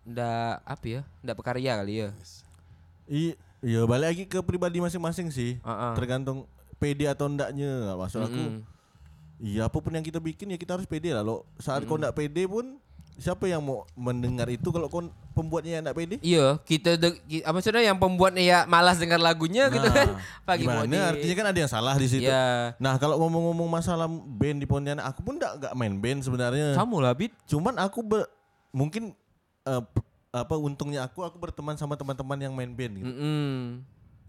[0.06, 1.02] ndak apa ya?
[1.20, 2.10] Ndak berkarya kali ya.
[3.08, 5.58] I- Iya balik lagi ke pribadi masing-masing sih.
[5.66, 5.94] Ah, ah.
[5.98, 6.46] Tergantung
[6.78, 7.98] pede atau ndaknya.
[7.98, 8.62] Maksud aku, Mm-mm.
[9.42, 11.26] iya apa pun yang kita bikin ya kita harus pede lah.
[11.26, 12.78] Lo saat kau ndak pede pun
[13.16, 15.02] siapa yang mau mendengar itu kalau kau
[15.34, 16.16] pembuatnya yang ndak pede?
[16.22, 16.94] Iya, kita
[17.42, 20.14] apa maksudnya yang pembuatnya ya malas dengar lagunya gitu kan.
[20.46, 20.94] Pagi Nah, gimana?
[20.94, 22.30] di- Artinya kan ada yang salah di situ.
[22.30, 22.78] Iya.
[22.78, 26.78] Nah kalau ngomong-ngomong masalah band di Pontianak, aku pun ndak nggak main band sebenarnya.
[26.78, 27.34] Kamu lah, Bit.
[27.50, 28.30] Cuman aku ber-
[28.70, 29.16] mungkin
[29.66, 33.08] eh, p- apa untungnya aku aku berteman sama teman-teman yang main band gitu.
[33.08, 33.82] Mm-mm.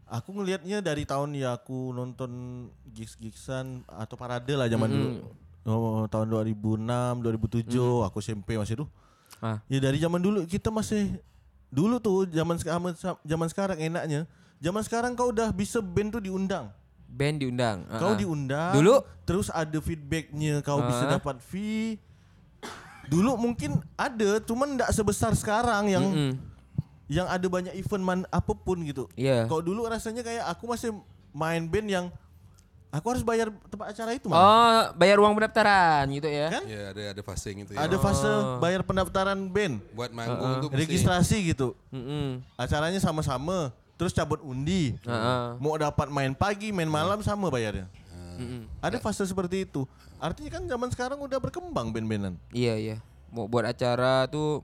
[0.06, 2.30] Aku ngelihatnya dari tahun ya aku nonton
[2.86, 5.08] gigs-gigsan atau parade lah zaman dulu.
[5.66, 6.78] Oh, tahun 2006,
[7.66, 7.66] 2007
[8.00, 8.88] aku SMP masih tuh.
[9.38, 9.58] Ah.
[9.66, 11.18] Ya dari zaman dulu kita masih
[11.68, 14.30] dulu tuh zaman sekarang zaman sekarang enaknya.
[14.56, 16.70] Zaman sekarang kau udah bisa band tuh diundang.
[17.06, 17.82] Band diundang.
[17.90, 18.16] Kau Ah-ah.
[18.16, 18.72] diundang.
[18.72, 18.94] Dulu?
[19.22, 21.18] terus ada feedbacknya kau bisa Ah.
[21.18, 21.98] dapat fee.
[23.06, 26.32] Dulu mungkin ada, cuman enggak sebesar sekarang yang Mm-mm.
[27.06, 29.06] yang ada banyak event man apa pun gitu.
[29.14, 29.46] Iya.
[29.46, 30.90] Kalau dulu rasanya kayak aku masih
[31.30, 32.06] main band yang
[32.88, 34.36] aku harus bayar tempat acara itu man.
[34.36, 36.48] Oh, bayar uang pendaftaran gitu ya.
[36.50, 36.64] Kan?
[36.64, 37.78] Ya ada ada fase gitu ya.
[37.78, 41.76] Ada fase bayar pendaftaran band, Buat manggung tuh mesti- registrasi gitu.
[41.92, 42.40] Mm-mm.
[42.56, 44.96] Acaranya sama-sama, terus cabut undi.
[45.04, 45.44] Ah, ah.
[45.60, 47.86] Mau dapat main pagi, main malam sama bayarnya.
[48.36, 48.62] Mm-mm.
[48.78, 49.84] Ada fase seperti itu.
[50.16, 52.36] Artinya kan zaman sekarang udah berkembang band-bandan.
[52.50, 52.96] Iya iya.
[53.28, 54.62] Mau buat acara tuh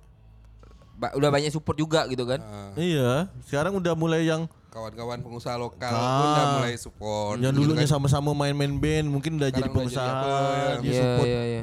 [0.94, 2.38] ba- udah banyak support juga gitu kan.
[2.38, 6.00] Ah, Iya, sekarang udah mulai yang kawan-kawan pengusaha lokal Ah.
[6.14, 7.36] pun udah mulai support.
[7.38, 7.92] yang gitu dulunya kan.
[7.92, 10.72] sama-sama main-main band mungkin udah jadi Sekarang udah jadi pengusaha, ya.
[10.80, 11.26] Iya support.
[11.26, 11.62] iya iya.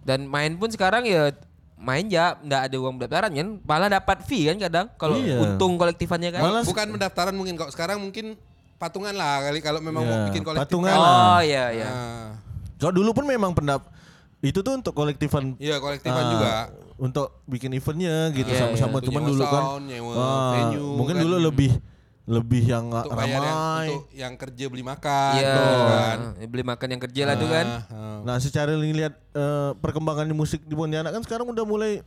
[0.00, 1.32] Dan main pun sekarang ya
[1.76, 5.36] main ya nggak ada uang pendaftaran kan, malah dapat fee kan kadang kalau Iya.
[5.38, 6.40] untung kolektifannya kan.
[6.40, 8.40] Malah Bukan pendaftaran mungkin kalau sekarang mungkin
[8.84, 10.62] patungan lah kali kalau memang Iya, mau bikin kolektif.
[10.62, 11.00] patungan kan.
[11.00, 11.16] lah.
[11.30, 11.86] Oh iya iya.
[11.86, 12.26] Ah,
[12.76, 13.88] Kalau dulu pun memang pendap
[14.40, 16.52] itu tuh untuk kolektifan Iya kolektifan ah, juga.
[16.96, 18.98] untuk bikin eventnya gitu Iya, sama-sama.
[18.98, 19.06] iya.
[19.06, 21.22] Cuman dulu kan sound, ah, venue, mungkin kan.
[21.24, 21.72] dulu lebih
[22.24, 23.86] lebih yang Untuk bayar yang ramai.
[23.86, 25.32] untuk yang kerja beli makan.
[25.34, 25.44] Iya.
[25.44, 26.18] gitu kan.
[26.46, 27.66] Beli makan yang kerja lah tuh kan.
[27.86, 28.18] Ah.
[28.22, 32.00] Nah, secara lihat eh, perkembangan di musik di Pontianak kan sekarang udah mulai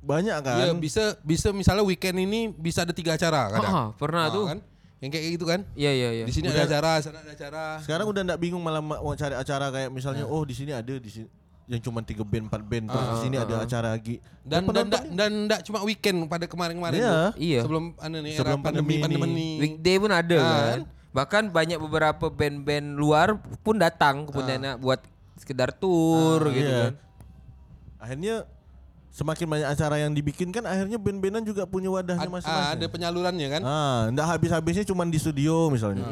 [0.00, 0.56] banyak kan.
[0.58, 3.70] Iya bisa bisa misalnya weekend ini bisa ada tiga acara kadang.
[3.72, 4.44] Ah, pernah Ah, tuh.
[4.46, 4.58] kan?
[5.02, 5.60] Yang kayak gitu kan?
[5.74, 6.24] Iya iya iya.
[6.24, 7.82] Di sini ada acara, sana ada acara.
[7.82, 10.94] Sekarang udah ndak bingung malah ma- mau cari acara kayak misalnya oh di sini ada
[10.94, 11.26] di sini
[11.64, 14.22] yang cuma tiga band empat band terus di sini ada acara lagi.
[14.40, 17.18] Dan dan dan, dan enggak cuma weekend pada kemarin-kemarin Iya.
[17.34, 17.60] Iya.
[17.62, 19.18] Sebelum anu nih Sebelum era pandemi pandemi ini.
[19.18, 19.48] pandemi.
[19.60, 20.80] Weekday pun ada Ah, kan.
[21.12, 23.28] Bahkan banyak beberapa band-band luar
[23.60, 25.02] pun datang ke Pontianak buat
[25.34, 26.78] sekedar tour gitu Iya.
[26.80, 26.94] kan.
[28.00, 28.34] Akhirnya
[29.12, 32.72] semakin banyak acara yang dibikin kan akhirnya band-bandan juga punya wadahnya Ad- ah, masing-masing.
[32.74, 33.62] ada penyalurannya kan?
[33.62, 36.08] Ah, ndak habis-habisnya cuma di studio misalnya.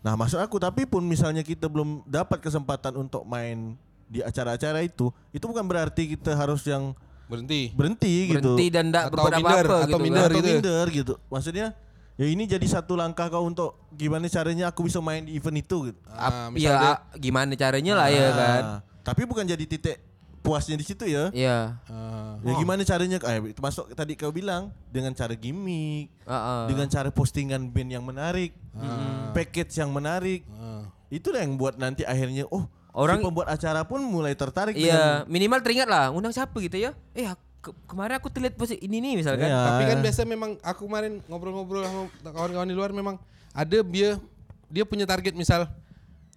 [0.00, 3.76] Nah, maksud aku tapi pun misalnya kita belum dapat kesempatan untuk main
[4.08, 6.96] di acara-acara itu, itu bukan berarti kita harus yang
[7.28, 7.70] Berhenti.
[7.72, 8.58] berhenti, gitu.
[8.58, 10.20] Berhenti dan enggak Atau berbuat minder, apa-apa atau gitu minder.
[10.20, 10.28] kan.
[10.28, 10.48] atau gitu.
[10.50, 11.14] minder gitu.
[11.30, 11.66] Maksudnya
[12.12, 15.76] ya ini jadi satu langkah kau untuk gimana caranya aku bisa main di event itu
[15.92, 15.98] gitu.
[16.08, 18.62] Ah, ya gimana caranya lah ya kan.
[18.64, 19.96] Ah, Tapi bukan jadi titik
[20.42, 21.30] puasnya di situ ya.
[21.30, 21.78] Iya.
[21.86, 26.62] ah, Ya gimana caranya eh termasuk tadi kau bilang dengan cara gimmick, Heeh.
[26.66, 28.50] dengan cara postingan band yang menarik,
[29.30, 30.42] package yang menarik.
[30.52, 30.84] ah.
[31.08, 35.60] Itulah yang buat nanti akhirnya oh Orang- si pembuat acara pun mulai tertarik Iya, minimal
[35.60, 36.92] teringat lah undang siapa gitu ya.
[37.12, 37.24] Eh
[37.58, 39.46] ke- kemarin aku terlihat posi ini nih misalkan.
[39.46, 39.60] Iya.
[39.62, 43.16] Tapi kan biasa memang aku kemarin ngobrol-ngobrol sama kawan-kawan di luar memang
[43.52, 44.18] ada dia
[44.66, 45.68] dia punya target misal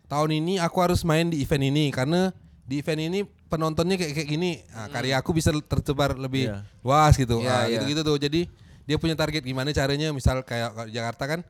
[0.06, 2.30] tahun ini aku harus main di event ini karena
[2.64, 4.52] di event ini penontonnya kayak kayak gini.
[4.68, 6.66] Nah, karya aku bisa tersebar lebih Iya.
[6.82, 7.40] luas gitu.
[7.40, 7.80] Iya, Ah, iya.
[7.80, 8.18] gitu-gitu tuh.
[8.18, 8.42] Jadi
[8.84, 11.42] dia punya target gimana caranya misal kayak Jakarta kan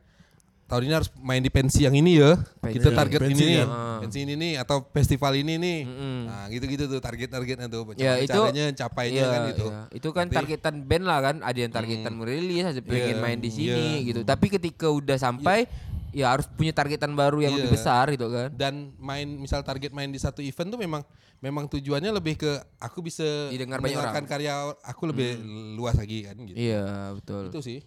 [0.65, 2.41] tahun ini harus main di pensi yang ini ya.
[2.58, 2.79] Pensi.
[2.79, 3.67] Kita target Pensi ini kan.
[3.69, 3.97] Ah.
[4.01, 5.77] Pensi ini nih atau festival ini nih.
[5.84, 6.17] Mm-mm.
[6.25, 7.93] Nah, gitu-gitu tuh target-targetnya tuh.
[7.95, 9.67] Ya itu caranya capainya iya, kan gitu.
[9.67, 9.81] iya.
[9.93, 13.38] Itu kan Tapi- targetan band lah kan, ada yang targetan merilis, ada pengen Iya, main
[13.38, 14.08] di sini iya.
[14.10, 14.21] gitu.
[14.21, 15.69] Tapi ketika udah sampai
[16.15, 17.60] ya harus punya targetan baru yang Iya.
[17.60, 18.47] lebih besar gitu kan.
[18.49, 21.04] dan main misal target main di satu event tuh memang
[21.38, 24.32] memang tujuannya lebih ke aku bisa Didengar banyak mendengarkan orang.
[24.32, 25.43] karya aku lebih
[25.75, 26.56] luas lagi kan gitu.
[26.56, 27.43] Iya, betul.
[27.49, 27.84] Itu sih.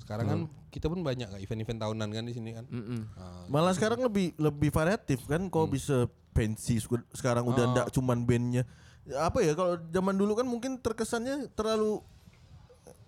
[0.00, 2.64] Sekarang kan kita pun banyak kan event-event tahunan kan di sini kan.
[2.66, 3.00] Mm-mm.
[3.14, 8.24] Ah, Malah sekarang lebih lebih variatif kan kau bisa pensi sek- sekarang udah ndak cuman
[8.24, 8.64] bandnya.
[9.02, 12.00] Ya, Apa ya kalau zaman dulu kan mungkin terkesannya terlalu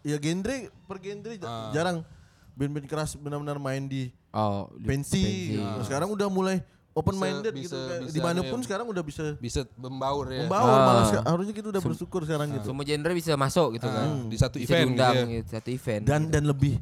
[0.03, 2.05] ya genre per genre ja- jarang
[2.53, 5.25] band-band keras benar-benar main di Oh, di- pensi.
[5.55, 7.77] Nah, Sekarang udah mulai open minded Bisa- gitu.
[7.79, 8.65] bisa- bisa Di mana pun ya.
[8.65, 10.45] sekarang udah bisa bisa membaur ya.
[10.45, 10.81] membaur Ah.
[10.83, 12.69] malah harusnya kita udah bersyukur sekarang gitu.
[12.69, 14.05] semua genre bisa masuk gitu kan.
[14.05, 15.35] Ah, di satu Bisa event diundang gitu ya.
[15.35, 16.03] gitu, satu event.
[16.03, 16.81] Dan dan lebih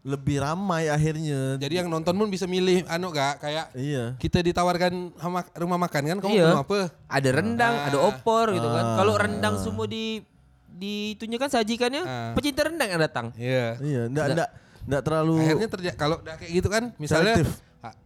[0.00, 1.56] lebih ramai akhirnya.
[1.56, 4.16] Jadi yang nonton pun bisa milih anu gak kayak iya.
[4.16, 6.48] kita ditawarkan hama- rumah makan kan kamu Iya.
[6.50, 6.88] mau apa?
[7.06, 8.84] ada rendang, ada opor gitu kan.
[8.86, 8.96] Ah.
[8.96, 10.24] Kalau rendang semua di
[10.70, 12.32] di itunya kan sajikannya Ah.
[12.32, 13.26] pecinta rendang yang datang.
[13.36, 13.76] Iya.
[13.76, 14.48] Iya, ndak ndak
[14.84, 17.60] ndak terlalu Akhirnya terjadi kalau udah kayak gitu kan, misalnya Selektif.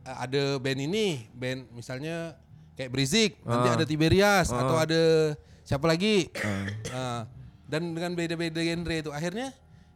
[0.04, 2.34] ada band ini, band misalnya
[2.74, 3.74] kayak Brizik, nanti Ah.
[3.74, 5.02] ada Tiberias atau ada
[5.62, 6.28] siapa lagi,
[6.90, 7.24] Ah,
[7.64, 9.54] dan dengan beda-beda genre itu akhirnya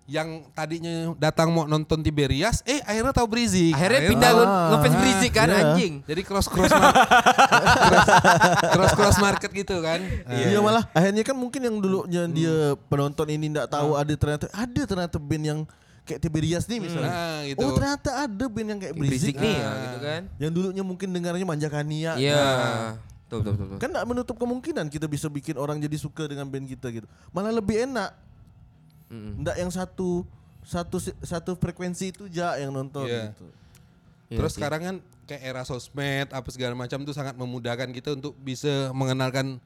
[0.08, 3.76] yang tadinya datang mau nonton Tiberias, eh akhirnya tahu Brizik.
[3.76, 4.68] Akhirnya pindah ke Ah.
[4.72, 5.58] ngefans Brizik kan Iya.
[5.68, 5.92] anjing.
[6.02, 6.96] Jadi cross cross cross,
[8.72, 10.00] cross cross market gitu kan.
[10.26, 12.32] Iya malah akhirnya kan mungkin yang dulunya Hmm.
[12.32, 12.56] dia
[12.88, 15.60] penonton ini ndak tahu ada ternyata ada ternyata band yang
[16.08, 17.12] kayak Tiberias nih misalnya.
[17.12, 17.60] Nah, gitu.
[17.60, 20.22] Oh ternyata ada band yang kayak Berisik Berisik, nih ya, gitu kan.
[20.40, 22.12] Yang dulunya mungkin dengarnya Manjakania.
[22.16, 22.44] Iya.
[23.28, 23.66] Betul betul betul.
[23.68, 23.78] betul.
[23.84, 27.04] Kan gak menutup kemungkinan kita bisa bikin orang jadi suka dengan band kita gitu.
[27.36, 28.16] Malah lebih enak.
[29.12, 29.44] Mm-mm.
[29.44, 30.24] Nggak yang satu
[30.64, 33.32] satu satu frekuensi itu aja yang nonton Iya.
[33.32, 33.46] gitu.
[34.32, 34.56] Iya Terus sih.
[34.60, 34.96] sekarang kan
[35.28, 39.60] kayak era sosmed apa segala macam tuh sangat memudahkan kita untuk bisa mengenalkan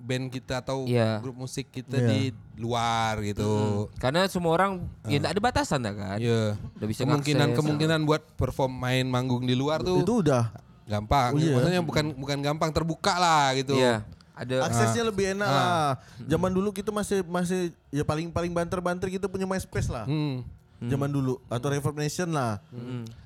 [0.00, 1.20] band kita atau Iya.
[1.20, 2.08] grup musik kita Iya.
[2.08, 2.20] di
[2.56, 3.86] luar gitu.
[3.96, 6.16] Karena semua orang ya enggak ada batasan dah kan.
[6.16, 6.56] Iya.
[6.56, 7.58] Udah bisa Kemungkinan ngakses.
[7.60, 10.48] kemungkinan buat perform main manggung di luar tuh Itu udah
[10.84, 11.36] gampang.
[11.36, 11.54] Oh, iya.
[11.54, 13.76] Maksudnya bukan bukan gampang terbuka lah gitu.
[13.76, 14.02] Iya.
[14.32, 15.52] Ada aksesnya lebih enak Ah.
[15.52, 15.90] lah.
[16.24, 20.08] Zaman dulu kita masih masih ya paling paling banter-banter kita punya MySpace lah.
[20.08, 20.40] Hmm.
[20.80, 22.56] Zaman dulu atau Reverb Nation lah.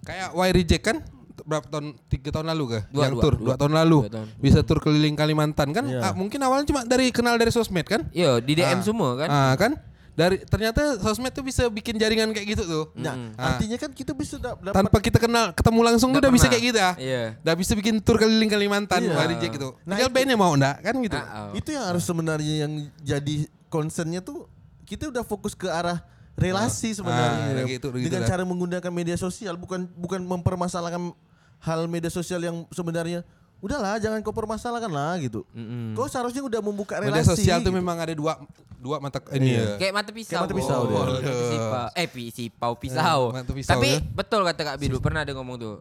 [0.03, 0.97] Kayak Y Reject kan
[1.45, 2.83] berapa tahun tiga tahun lalu kah?
[2.89, 3.45] Dua, yang dua, tur dua.
[3.47, 4.27] dua, tahun lalu Dua tahun.
[4.41, 5.85] bisa tur keliling Kalimantan kan?
[5.85, 6.01] Iya.
[6.01, 8.09] Ah, mungkin awalnya cuma dari kenal dari sosmed kan?
[8.11, 8.83] Iya, di DM Ah.
[8.83, 9.29] semua kan.
[9.29, 9.73] Ah kan?
[10.15, 12.85] Dari ternyata sosmed tuh bisa bikin jaringan kayak gitu tuh.
[12.95, 13.53] Nah, Ah.
[13.53, 16.65] artinya kan kita bisa da- dapat Tanpa kita kenal ketemu langsung tuh udah bisa kayak
[16.65, 16.93] gitu ya.
[16.97, 17.23] Iya.
[17.41, 19.11] Udah bisa bikin tur keliling Kalimantan Iya.
[19.13, 19.75] Y Reject gitu.
[19.83, 21.17] Nah, Tinggal itu- bandnya mau enggak kan gitu.
[21.17, 21.49] Ah, ah.
[21.53, 24.47] itu yang harus sebenarnya yang jadi concernnya tuh
[24.85, 25.99] kita udah fokus ke arah
[26.35, 28.29] relasi sebenarnya Ah, gitu, gitu dengan kan.
[28.29, 31.15] cara menggunakan media sosial bukan bukan mempermasalahkan
[31.64, 33.24] hal media sosial yang sebenarnya
[33.64, 35.48] udahlah jangan kau permasalahkan lah gitu.
[35.96, 37.16] Kau seharusnya udah membuka relasi.
[37.16, 37.81] Media sosial tuh gitu.
[37.81, 38.37] memang ada dua
[38.77, 39.81] dua mata ini ya.
[39.81, 40.33] Kayak mata pisau.
[40.37, 40.96] Kayak mata pisau Oh, dia.
[41.00, 41.85] mata pisau.
[41.96, 43.20] Eh, pisau, pisau.
[43.33, 43.98] Eh, mata pisau Tapi ya.
[44.12, 45.77] betul kata Kak Bidu, pernah ada ngomong tuh.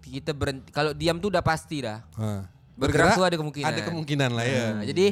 [0.00, 2.00] Kita berhenti kalau diam tuh udah pasti dah.
[2.16, 2.48] Ah.
[2.80, 3.68] Bergerak tuh ada kemungkinan.
[3.68, 4.64] Ada kemungkinan lah ya.
[4.80, 5.06] Nah, jadi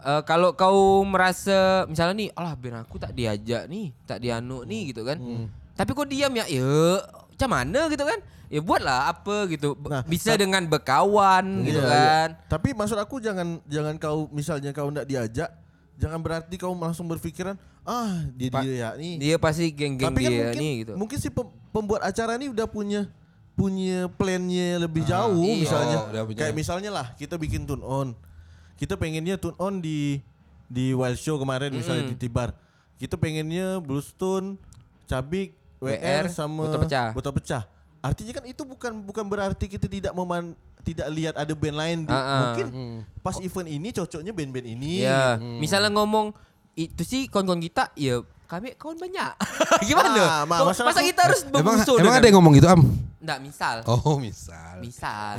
[0.00, 4.96] eh, kalau kau merasa misalnya nih, alah ben aku tak diajak nih, tak dianu nih
[4.96, 5.20] gitu kan.
[5.20, 5.52] Hmm.
[5.76, 7.04] Tapi kau diam ya, ya
[7.36, 8.20] macam mana gitu kan?
[8.50, 9.78] Ya buatlah apa gitu.
[9.78, 12.28] B- Nah, Bisa dengan berkawan gitu Iya, kan.
[12.34, 12.50] iya.
[12.50, 15.54] Tapi maksud aku jangan jangan kau misalnya kau ndak diajak,
[15.94, 19.14] jangan berarti kau langsung berpikiran ah dia Pak, dia ya nih.
[19.16, 20.92] Dia pasti geng-geng Tapi kan dia mungkin nih gitu.
[20.98, 23.06] mungkin si pem- pembuat acara ini udah punya
[23.54, 25.62] punya plannya lebih jauh iya.
[25.62, 25.96] misalnya.
[26.02, 26.38] Oh, punya.
[26.42, 28.18] Kayak misalnya lah kita bikin tune on.
[28.74, 30.18] Kita pengennya tune on di
[30.66, 32.50] di Wild Show kemarin misalnya di Tibar.
[32.96, 34.58] Kita pengennya Blues Tune,
[35.04, 37.08] Cabik, WR, WR, sama Botol Pecah.
[37.12, 37.62] Botol Pecah.
[38.00, 42.10] Artinya kan itu bukan bukan berarti kita tidak meman tidak lihat ada band lain di,
[42.10, 42.56] ah.
[42.56, 42.66] mungkin
[43.20, 45.04] pas event ini cocoknya band-band ini.
[45.04, 45.60] Ya, Hmm.
[45.60, 46.32] misalnya ngomong
[46.72, 49.32] itu sih kawan-kawan kita, ya kami kawan banyak.
[49.86, 50.08] Gimana?
[50.18, 52.82] Ah, ma- Masa aku- kita harus Emang bermusuh emang dengan- ada yang ngomong gitu am?
[53.20, 53.76] Nggak, misal.
[53.84, 54.74] Oh misal.
[54.80, 55.34] Misal.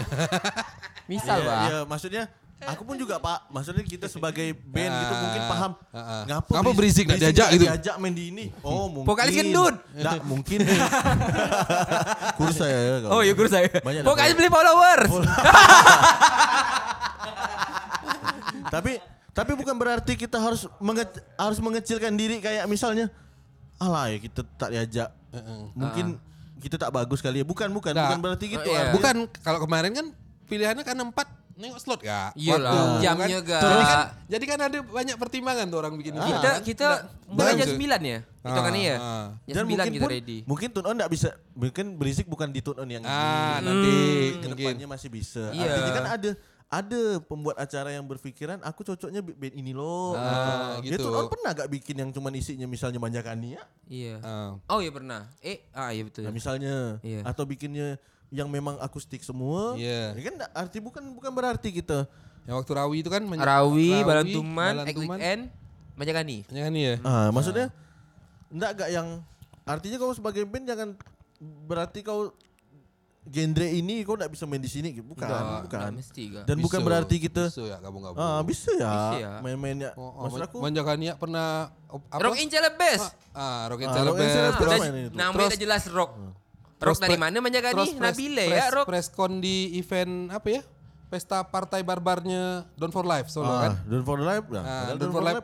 [1.11, 1.65] misal, Bang.
[1.65, 2.23] iya, maksudnya
[2.63, 5.71] aku pun juga Pak, maksudnya kita sebagai band gitu Ah, mungkin paham.
[5.87, 6.23] ah, ah.
[6.25, 7.65] Ngapa, Ngapa berisik nggak diajak gitu?
[7.65, 8.45] Diajak main di ini.
[8.61, 9.07] Oh, mungkin.
[9.07, 9.75] Vokalis gendut.
[9.91, 10.59] Nggak, mungkin.
[12.37, 12.95] Kurus saya ya.
[13.07, 13.65] Oh iya guru saya.
[14.03, 15.11] Pokoknya beli followers.
[18.71, 18.91] tapi
[19.31, 23.07] tapi bukan berarti kita harus menge- harus mengecilkan diri kayak misalnya
[23.77, 25.09] alah ya kita tak diajak.
[25.73, 26.19] Mungkin
[26.61, 27.45] kita tak bagus kali ya.
[27.45, 28.05] Bukan, bukan, Nggak.
[28.05, 28.69] bukan berarti gitu.
[28.69, 28.93] Oh, iya.
[28.93, 30.05] Bukan kalau kemarin kan
[30.45, 31.27] pilihannya kan empat
[31.61, 32.33] nengok slot gak?
[32.33, 33.47] Iyalah, Waktu, jamnya kan?
[33.47, 33.61] gak.
[33.61, 36.59] Jadi kan, jadi kan ada banyak pertimbangan tuh orang bikin event, Kita kan?
[36.61, 36.87] kita
[37.27, 37.79] mulai jam langsung.
[37.79, 38.19] 9 ya.
[38.41, 38.95] Itu kan Ah, iya.
[38.95, 39.25] ah.
[39.43, 40.37] Jam Dan 9 mungkin kita pun, ready.
[40.43, 43.63] mungkin tune on enggak bisa mungkin berisik bukan di tune on yang Ah, ini.
[43.63, 43.91] nanti
[44.33, 44.65] ke mungkin.
[44.67, 45.43] depannya masih bisa.
[45.49, 45.69] Iya.
[45.69, 46.31] Artinya kan ada
[46.71, 50.15] ada pembuat acara yang berpikiran aku cocoknya band ini loh.
[50.15, 51.03] Ah, Dia gitu.
[51.03, 53.59] tuh on pernah gak bikin yang cuman isinya misalnya manjakania?
[53.85, 54.17] Iya.
[54.19, 54.55] Ah.
[54.67, 55.27] Oh iya pernah.
[55.39, 56.23] Eh, ah iya betul.
[56.23, 57.21] Nah, misalnya Iya.
[57.23, 57.99] atau bikinnya
[58.31, 59.75] yang memang akustik semua.
[59.75, 60.15] Iya.
[60.15, 62.07] Ya kan nggak- arti bukan bukan berarti kita
[62.41, 64.87] Yang waktu Rawi itu kan menye- Rawi, Balantuman, Balantuman.
[64.87, 65.41] Egg Weekend,
[65.93, 66.37] Majakani.
[66.47, 66.93] Ya kan iya.
[67.01, 67.67] ah maksudnya
[68.49, 69.07] enggak gak yang
[69.63, 70.89] artinya kau sebagai band jangan
[71.61, 72.33] berarti kau
[73.23, 75.05] genre ini kau enggak bisa main di sini gitu.
[75.05, 76.43] bukan Nggak, bukan nggak mesti kan.
[76.43, 76.87] dan bukan Bisa.
[76.89, 78.17] berarti kita Bisa ya gabung-gabung.
[78.17, 79.31] ah bisa ya, Bisa ya.
[79.39, 82.17] main-mainnya Oh, oh, maksud aku Manjakania pernah op- apa?
[82.19, 83.01] Rock in Celebes.
[83.29, 84.33] Ah, Rock in Ah, Rock in Celebes.
[84.33, 84.57] Celebes.
[84.57, 85.13] Terus, main itu.
[85.13, 86.11] Namanya Terus- udah jelas rock.
[86.17, 86.25] terus Rock dari pre- mana Majakani?
[86.25, 86.40] terus
[87.93, 88.85] press- Nabile ya press- rock.
[88.87, 90.61] Preskon di event apa ya?
[91.07, 93.73] Pesta partai barbarnya Don for Life Solo ah, kan?
[93.83, 95.43] Don't for Life nah, Nah, padahal Don for Life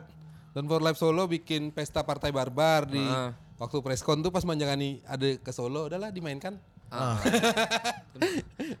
[0.50, 3.36] Don for Life Solo bikin pesta partai barbar di Ah.
[3.56, 6.56] waktu preskon tuh pas Manjangani ada ke Solo udahlah dimainkan.
[6.88, 7.20] ah,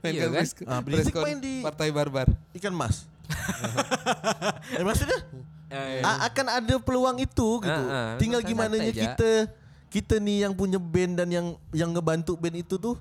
[0.00, 0.40] Mainkan kan?
[0.40, 2.26] pres- Ah, preskon main di- partai barbar.
[2.52, 3.04] ikan mas
[4.72, 5.20] eh maksudnya
[5.68, 9.52] Eh, a- akan ada peluang itu gitu Ah, ah, tinggal gimana kita
[9.88, 12.96] kita nih yang punya band dan yang yang ngebantu band itu tuh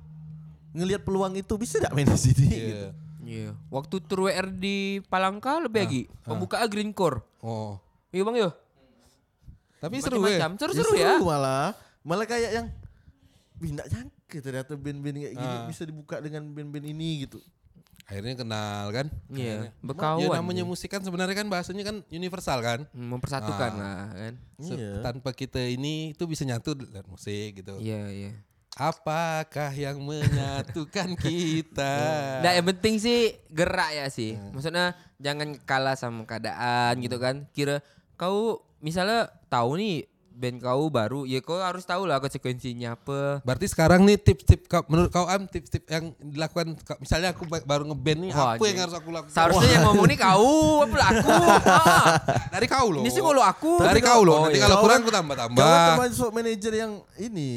[0.71, 2.87] ngelihat peluang itu bisa gak main di sini gitu.
[2.87, 2.89] Iya.
[3.27, 3.49] Iya.
[3.67, 6.01] Waktu tur WR di Palangka lebih lagi.
[6.23, 7.19] Pembukaan Green Core.
[7.43, 7.75] Oh.
[8.15, 8.49] Iya bang yo.
[9.83, 10.47] Tapi seru ya.
[10.55, 11.19] Seru-seru ya.
[11.19, 11.75] malah
[12.07, 12.67] malah kayak yang
[13.57, 15.65] nggak nyangka ternyata band-band kayak gini Ah.
[15.67, 17.41] bisa dibuka dengan band-band ini gitu.
[18.07, 19.07] Akhirnya kenal kan?
[19.27, 20.23] Iya, Akhirnya-.
[20.23, 22.87] Ya namanya musik kan sebenarnya kan bahasanya kan universal kan.
[22.95, 23.77] Hmm, mempersatukan Ah.
[23.77, 24.33] lah kan.
[24.57, 25.03] Iya.
[25.03, 27.75] Tanpa kita ini itu bisa nyatu lewat musik gitu.
[27.77, 28.31] Iya, iya.
[28.73, 31.93] Apakah yang menyatukan kita?
[32.39, 34.39] Nah, yang penting sih gerak ya sih.
[34.39, 34.55] Hmm.
[34.55, 37.43] Maksudnya jangan kalah sama keadaan gitu kan.
[37.51, 37.83] Kira
[38.15, 40.07] kau misalnya tahu nih
[40.37, 43.41] band kau baru, ya kau harus tahu lah konsekuensinya apa.
[43.41, 47.65] Berarti sekarang nih tips-tips kau- menurut kau am tips-tips yang dilakukan kau- misalnya aku ba-
[47.65, 48.77] baru ngeband nih Wah, apa yang anjing.
[48.79, 49.33] harus aku lakukan?
[49.33, 51.29] Seharusnya yang ngomong nih kau, apa lah aku.
[51.33, 52.05] Ah.
[52.53, 53.01] dari kau loh.
[53.01, 53.71] Ini sih kalau aku.
[53.81, 54.37] dari kau loh.
[54.45, 54.63] Nanti iya.
[54.63, 55.65] kalau Kau kurang aku Kau tambah-tambah.
[55.65, 57.51] kan termasuk manajer yang ini.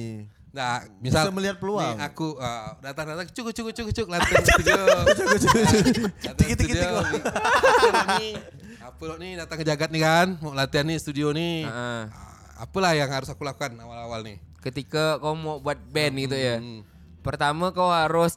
[0.50, 1.94] Nah, misal Bisa melihat peluang.
[1.94, 4.82] Nih aku uh, datang-datang cuk cuk cuk cuk latihan studio.
[4.82, 7.06] Latihan Tiki-tiki studio.
[8.80, 11.62] Apa lo nih datang ke Jagat nih kan, mau latihan nih studio nih.
[11.62, 12.02] Heeh.
[12.10, 12.29] Ah,
[12.60, 14.36] Apalah yang harus aku lakukan awal-awal nih?
[14.60, 16.60] Ketika kau mau buat band gitu ya.
[16.60, 16.84] Hmm.
[17.24, 18.36] Pertama kau harus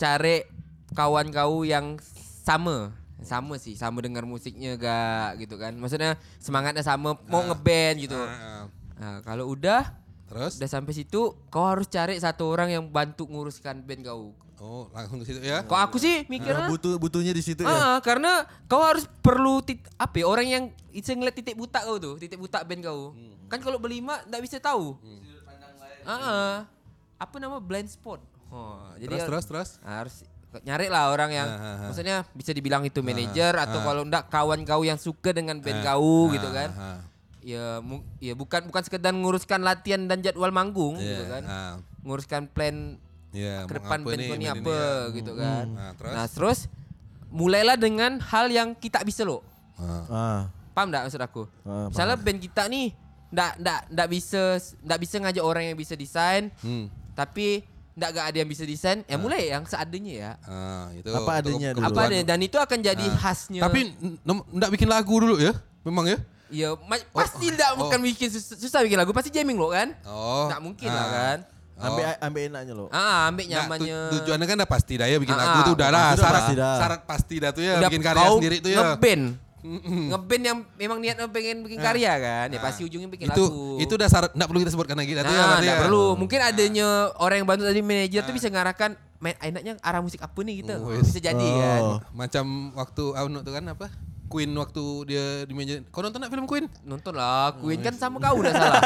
[0.00, 0.48] cari
[0.96, 2.00] kawan kau yang
[2.40, 2.96] sama.
[3.20, 5.76] Sama sih, sama dengar musiknya gak gitu kan.
[5.76, 8.16] Maksudnya semangatnya sama, mau ngeband gitu.
[8.16, 8.64] Ah, ah.
[8.96, 9.92] Nah, kalau udah
[10.24, 10.56] Terus?
[10.56, 14.32] udah sampai situ, kau harus cari satu orang yang bantu nguruskan band kau.
[14.64, 15.60] Oh, langsung ke situ ya.
[15.60, 17.68] Kok aku sih Nah, mikirnya butuh butuhnya di situ ya.
[17.68, 18.32] Ah, karena
[18.64, 22.40] kau harus perlu tit, apa ya, orang yang bisa ngeliat titik buta kau tuh, titik
[22.40, 23.12] buta band kau.
[23.12, 23.36] Hmm.
[23.46, 24.96] Kan kalau berlima nggak bisa tahu.
[26.02, 26.54] Ah, ah.
[27.16, 28.24] apa nama blind spot.
[28.48, 29.70] Oh, jadi Terus terus terus.
[29.82, 30.14] harus
[30.62, 31.78] nyari lah orang yang Ah, ah, ah.
[31.90, 33.84] maksudnya bisa dibilang itu manajer atau ah.
[33.84, 36.70] kalau enggak kawan kau yang suka dengan band Ah, kau ah, gitu kan.
[36.70, 37.00] ah, ah.
[37.40, 41.42] Ya, mu- ya bukan bukan sekedar nguruskan latihan dan jadwal manggung Iya, gitu kan.
[41.44, 41.74] ah.
[42.00, 42.96] Nguruskan plan
[43.34, 44.90] Iya, ke depan apa band nih, kau ini apa ya.
[45.10, 45.66] gitu kan.
[45.66, 46.14] Nah, terus?
[46.14, 46.58] Nah, terus
[47.34, 49.42] mulailah dengan hal yang kita bisa loh.
[49.74, 50.06] Ah.
[50.06, 50.40] Ah.
[50.70, 51.42] Paham enggak maksud aku?
[51.66, 52.94] Ah, Misalnya band kita nih
[53.34, 54.42] ndak ndak ndak bisa
[54.86, 56.86] ndak bisa ngajak orang yang bisa desain, Hmm.
[57.18, 60.32] tapi ndak gak ada yang bisa desain, ya mulai yang seadanya ya.
[60.46, 61.86] Ah, itu Apa adanya dulu.
[61.90, 63.62] Apa adanya dan itu akan jadi khasnya.
[63.62, 63.80] Tapi
[64.50, 65.54] ndak bikin lagu dulu ya?
[65.82, 66.18] Memang ya?
[66.54, 67.86] ya ma- pasti ndak oh.
[67.86, 69.90] bukan bikin susah, susah bikin lagu, pasti jamming lo kan?
[70.06, 70.46] Oh.
[70.46, 70.94] Nggak mungkin ah.
[70.94, 71.38] lah kan.
[71.76, 72.88] Ambil ambil enaknya loh.
[72.88, 73.98] Ah, ambil Nah, tu- nyamannya.
[74.12, 77.34] tujuannya kan udah pasti dah ya bikin Ah, lagu tuh udah lah syarat, syarat pasti
[77.36, 78.78] dah tuh ya Udah bikin karya sendiri tuh ya.
[78.92, 79.24] Ngeband.
[79.84, 82.62] Ngeband yang memang niatnya pengen bikin karya kan, ya Ah.
[82.62, 83.80] pasti ujungnya bikin itu lagu.
[83.80, 85.82] itu udah syarat enggak perlu kita sebutkan lagi dah tuh ya Nah, berarti nggak ya.
[85.82, 86.04] perlu.
[86.14, 90.36] Mungkin adanya orang yang bantu tadi manajer tuh bisa ngarahkan main enaknya arah musik apa
[90.38, 90.74] nih gitu.
[90.76, 91.80] Oh, bisa jadi kan.
[91.82, 91.98] Oh.
[92.12, 93.88] Macam waktu Auno tuh kan apa?
[94.34, 95.78] Queen waktu dia di meja.
[95.88, 96.66] Kau nonton nggak film Queen?
[96.82, 98.82] Nonton lah, Queen kan sama kau udah salah.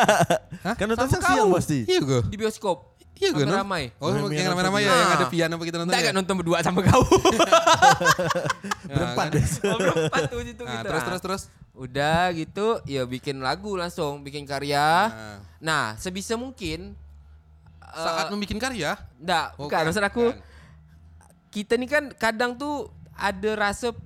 [0.76, 1.56] Kan nonton Sama siang kau.
[1.56, 1.78] pasti.
[1.82, 2.20] Iya gue.
[2.28, 2.78] Di bioskop.
[3.16, 3.42] Iya gue.
[3.42, 3.84] Ramai-ramai.
[3.96, 6.06] Oh, Ramai yang ramai-ramai ya, yang ada piano apa kita nonton Enggak ya?
[6.06, 7.00] gak nonton berdua sama kau.
[8.86, 9.34] Berempat kan?
[9.34, 9.44] deh.
[9.64, 10.84] Oh, berempat tuh situ Nah, gitu.
[10.84, 11.42] terus Nah, terus terus.
[11.72, 15.08] Udah gitu, ya bikin lagu langsung, bikin karya.
[15.08, 15.38] Nah.
[15.58, 16.92] Nah, sebisa mungkin
[17.88, 19.72] Saat membuat karya, Enggak, Oh, bukan.
[19.72, 20.38] kan, Maksud aku kan.
[21.48, 23.96] kita nih kan kadang tuh ada rasa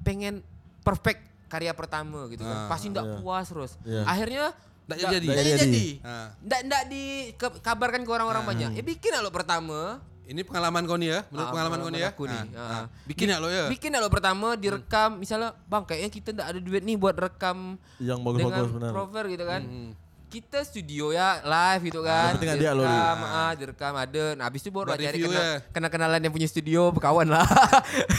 [0.00, 0.40] pengen
[0.88, 2.56] perfect karya pertama gitu kan.
[2.58, 3.16] Ah, Pasti enggak iya.
[3.18, 3.72] puas terus.
[3.82, 4.02] Iya.
[4.04, 4.44] Akhirnya
[4.86, 5.26] nggak- jadi.
[5.26, 5.60] Nggak jadi.
[5.62, 5.86] jadi.
[6.02, 6.28] Ah.
[6.38, 8.48] Nggak nggak dikabarkan ke orang-orang Ah.
[8.48, 8.70] banyak.
[8.72, 10.00] Ya bikin lo pertama.
[10.26, 12.08] ini pengalaman kau nih ya, menurut Ah, pengalaman kau nih ya.
[12.10, 12.36] aku nih.
[12.36, 12.44] Ah.
[12.52, 13.64] nah, Bikin ya lo ya.
[13.66, 17.80] Bikin lah lo pertama direkam misalnya bang kayaknya kita nggak ada duit nih buat rekam
[17.96, 18.92] Yang dengan bagus-bagus benar.
[18.92, 19.60] prover gitu kan.
[19.62, 19.90] Hmm.
[20.28, 22.36] Kita studio ya live gitu kan.
[22.36, 24.24] Yang penting direkam, ah, direkam ada.
[24.36, 25.52] Nah, habis itu baru Buat cari review kenal, ya.
[25.72, 27.48] kenal kenalan yang punya studio, berkawan lah.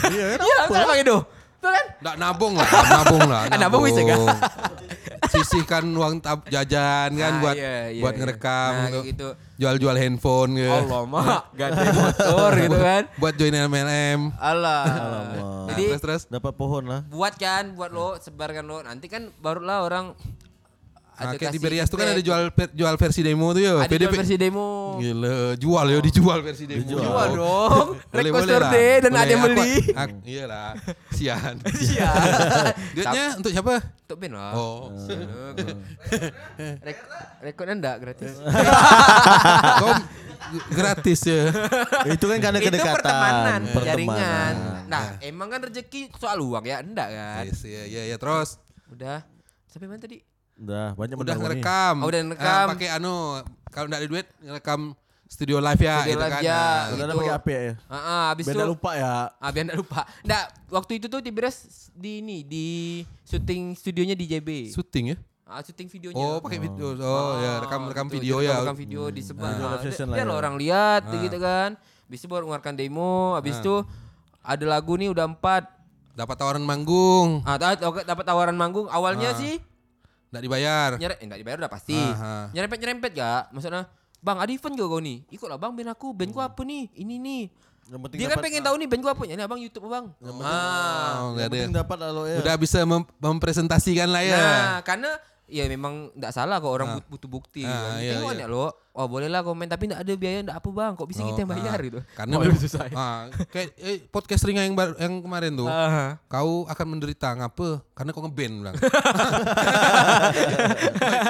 [0.10, 1.18] Iya, Iya, kan bang itu.
[1.60, 1.86] Betul kan?
[2.00, 3.44] Nggak nabung lah, nabung lah.
[3.52, 4.20] Ah, nabung bisa nggak?
[5.32, 8.20] Sisihkan uang tab jajan kan Ah, buat iya, iya, buat iya.
[8.24, 9.00] ngerekam Nah, gitu.
[9.06, 9.28] gitu.
[9.60, 10.72] Jual-jual handphone gitu.
[10.72, 13.04] Allah mah gade motor gitu kan.
[13.14, 14.20] buat join MLM.
[14.40, 14.84] Allah.
[15.70, 16.22] Jadi terus terus.
[16.26, 17.02] Dapat pohon lah.
[17.06, 18.80] buat kan, buat lo, sebarkan lo.
[18.80, 20.16] Nanti kan barulah orang
[21.20, 23.76] Nah, kayak di Berias tuh kan ada jual jual versi demo tuh ya.
[23.76, 24.14] ada jual PDP.
[24.16, 24.96] versi demo.
[24.96, 26.80] Gila, jual ya dijual versi demo.
[26.80, 27.04] Dijual.
[27.04, 27.88] Jual dong.
[28.10, 28.72] Boleh, Request boleh lah.
[28.72, 29.74] dan Boleh, ada yang beli.
[29.92, 30.70] aku- Iyalah,
[31.12, 31.56] sian.
[31.86, 32.10] Iya.
[32.96, 33.74] Duitnya untuk siapa?
[34.02, 34.52] Untuk Ben lah.
[34.54, 34.90] Oh.
[36.80, 36.98] Rek
[37.42, 38.34] rekodnya enggak gratis.
[39.76, 39.92] Kau
[40.72, 41.52] gratis ya.
[42.08, 42.96] Itu kan karena itu kedekatan.
[42.96, 43.86] pertemanan, Pertemanan.
[43.86, 44.54] jaringan.
[44.88, 47.44] Nah, emang kan rezeki soal uang ya, enggak kan?
[47.44, 48.56] Yes, iya, iya, iya, terus
[48.90, 49.22] Udah.
[49.68, 50.18] Sampai mana tadi?
[50.60, 51.96] Udah banyak udah ngerekam.
[52.00, 52.66] Oh, udah ngerekam.
[52.66, 53.16] Ah, pakai anu,
[53.70, 54.82] kalau enggak ada duit ngerekam
[55.26, 56.42] studio live ya Studio gitu live kan.
[56.42, 56.58] ya.
[56.58, 57.20] Nah, Udah ada Itu.
[57.22, 57.74] pakai HP ya.
[57.86, 59.14] Ah, ah, habis Biar itu lupa ya.
[59.32, 60.00] Ah, biar enggak lupa.
[60.20, 61.58] Enggak, waktu itu tuh Tibres
[61.92, 62.68] di ini di
[63.24, 64.50] syuting studionya di JB.
[64.70, 65.18] syuting ya.
[65.46, 66.20] Ah, syuting videonya.
[66.20, 66.94] Oh, pakai video.
[66.94, 68.62] Oh, ya, rekam rekam gitu, video ya.
[68.62, 69.50] Rekam video disebar.
[69.50, 70.34] Video Nah, biar ya.
[70.36, 71.14] orang lihat Ah.
[71.16, 71.70] gitu kan.
[72.06, 73.62] Habis itu baru mengeluarkan demo, habis Ah.
[73.62, 73.76] itu
[74.40, 75.64] ada lagu nih udah empat.
[76.14, 78.90] Dapat tawaran manggung, Ah, dapat tawaran manggung.
[78.90, 79.40] Awalnya Ah.
[79.40, 79.58] sih
[80.30, 80.90] enggak dibayar.
[80.96, 81.98] nyerep eh, enggak dibayar udah pasti.
[81.98, 82.46] Ah, ah.
[82.54, 83.44] Nyerempet-nyerempet gak?
[83.52, 83.90] Maksudnya,
[84.20, 85.18] Bang, ada event gak kau nih?
[85.32, 86.12] Ikutlah bang, band aku.
[86.12, 86.92] Band ku apa nih?
[86.94, 87.44] Ini nih.
[87.90, 89.24] Yang penting Dia kan pengen tahu nih band gua apa.
[89.26, 90.06] Ini abang YouTube abang.
[90.20, 90.28] Ah.
[90.30, 90.46] Oh, Yang
[91.34, 91.56] nggak ada.
[91.56, 92.38] penting dapat kalau ya.
[92.38, 94.38] Udah bisa mem- mempresentasikan lah ya.
[94.38, 95.10] Nah, karena
[95.50, 97.68] ya memang enggak salah kok orang but- butuh bukti gitu.
[97.68, 98.00] Ah, kan.
[98.00, 98.46] iya, Tengok iya.
[98.46, 98.68] lo.
[98.92, 100.92] Oh boleh lah komen tapi enggak ada biaya enggak apa bang.
[100.94, 101.84] Kok bisa kita yang Oh, bayar ah.
[101.84, 102.00] gitu.
[102.14, 102.80] Karena Oh, memang- susah.
[102.92, 105.66] ah, kayak eh, podcast ringa yang baru, yang kemarin tuh.
[105.66, 106.18] Ah.
[106.26, 107.82] Kau akan menderita ngapa?
[107.92, 108.76] Karena kau ngeband bilang.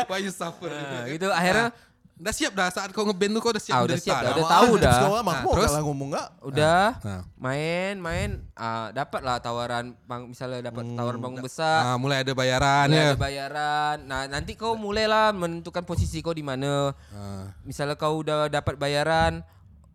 [0.05, 0.67] Why you suffer?
[0.67, 1.71] Nah, gitu akhirnya
[2.19, 4.23] Udah siap dah saat kau ngeband tuh kau udah siap Ah, udah menderita siap dah,
[4.25, 4.35] dah.
[4.35, 4.93] udah tahu dah.
[4.93, 5.69] Sekolah mah Nah, terus?
[5.69, 6.27] kalah ngomong enggak?
[6.41, 7.21] udah Ah.
[7.37, 12.33] main main ah, dapat lah tawaran bang misalnya dapat tawaran bangun Ah, besar mulai ada
[12.33, 13.07] bayaran mulai ya.
[13.07, 17.55] ada bayaran nah nanti kau mulailah menentukan posisi kau di mana Ah.
[17.61, 19.39] misalnya kau udah dapat bayaran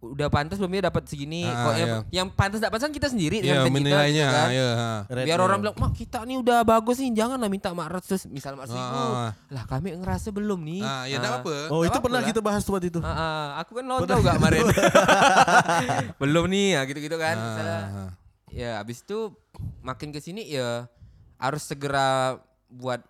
[0.07, 1.99] udah pantas belum ya dapat segini Ah, kok yang, iya.
[2.13, 4.27] yang pantas dapat kan kita sendiri Iya dengan kita, menilainya.
[4.29, 4.49] kan?
[4.49, 4.69] Iya.
[4.71, 4.91] ha.
[5.05, 5.25] Rate-nya.
[5.25, 9.01] biar orang bilang mak kita nih udah bagus nih janganlah minta 400 misal 400 ribu
[9.15, 9.31] Ah.
[9.49, 11.41] lah kami ngerasa belum nih Ah, ya enggak Ah.
[11.41, 11.55] apa.
[11.69, 12.27] Oh itu apa pernah lah.
[12.27, 13.01] kita bahas waktu itu.
[13.01, 14.63] Ah, ah, aku kan nonton gak kemarin
[16.21, 18.11] belum nih ya gitu-gitu kan Ah, Misalnya, ah.
[18.51, 19.33] ya abis itu
[19.81, 20.87] makin ke sini ya
[21.37, 22.39] harus segera
[22.69, 23.01] buat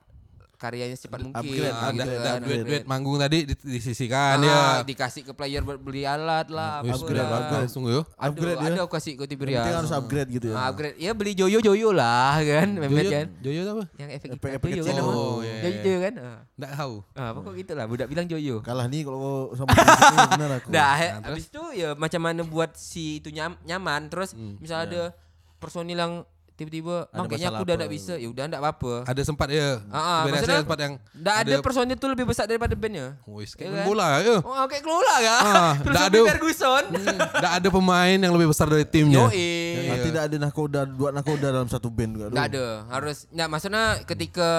[0.64, 2.64] karyanya secepat mungkin Upgrade, Ah, gitu kan, upgrade.
[2.64, 4.58] duit manggung tadi di- disisikan Ah, ya.
[4.82, 7.38] dikasih ke player buat beli alat lah apa Wis, upgrade, lah.
[7.38, 7.68] upgrade.
[7.68, 8.02] Sungguh yo.
[8.10, 8.66] Aduh, Upgrade ya.
[8.66, 9.60] ada aku kasih ke Tiberias.
[9.60, 10.56] penting harus upgrade gitu ya.
[10.56, 10.96] Ah, upgrade.
[10.96, 13.26] Ya beli joyo joyo lah kan, memet Joyo, kan.
[13.38, 13.84] Joyo apa?
[13.94, 14.94] Yang efek Efek- joyo kan.
[14.98, 16.14] Oh, iya, Joyo joyo kan.
[16.16, 16.94] Ah, Enggak tahu.
[17.12, 17.84] Ah, pokok gitu lah.
[17.84, 18.56] Budak bilang joyo.
[18.60, 19.68] Kalah nih kalau sama
[20.32, 20.68] benar aku.
[20.70, 24.08] Nah, habis itu ya macam mana buat si itu nyam- nyaman.
[24.08, 25.02] Terus Hmm, misalnya ada
[25.56, 26.24] personil yang
[26.54, 28.12] tiba-tiba, Ada bang kayaknya aku udah apa?" enggak bisa.
[28.14, 28.94] Ya udah enggak apa-apa.
[29.04, 29.68] Ada sempat ya.
[29.86, 33.06] Ah, ah, Beresnya maksudnya sempat yang Enggak ada personil tuh lebih besar daripada bandnya.
[33.24, 33.74] Wis Iya kayak kan?
[33.74, 34.36] main bola ya.
[34.38, 35.42] Oh, kayak kelola kan?
[35.44, 36.84] Ah, Terus ada- Ferguson.
[36.94, 39.18] Enggak ada pemain yang lebih besar dari timnya.
[39.20, 39.26] Yo,
[39.84, 42.30] Nah, tidak ada nakoda dua nakoda dalam satu band.
[42.30, 42.86] Enggak ada.
[42.88, 44.50] Harus enggak maksudnya ketika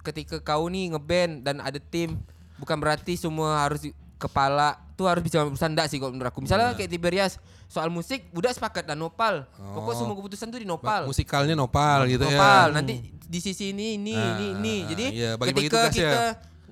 [0.00, 2.16] ketika kau nih ngeband dan ada tim
[2.56, 6.40] bukan berarti semua harus di- kepala tuh harus bisa urusan enggak sih kalau menurut aku.
[6.40, 9.46] Misalnya kayak Tiberias soal musik budak sepakat dan nopal.
[9.54, 11.06] Pokok semua keputusan tuh di nopal.
[11.06, 12.68] Musikalnya nopal gitu nopal.
[12.68, 12.74] ya.
[12.74, 14.74] Nanti di sisi ini ini Ah, ini ini.
[14.84, 16.02] Jadi iya, bagi-bagi ketika tugas ya.
[16.02, 16.22] kita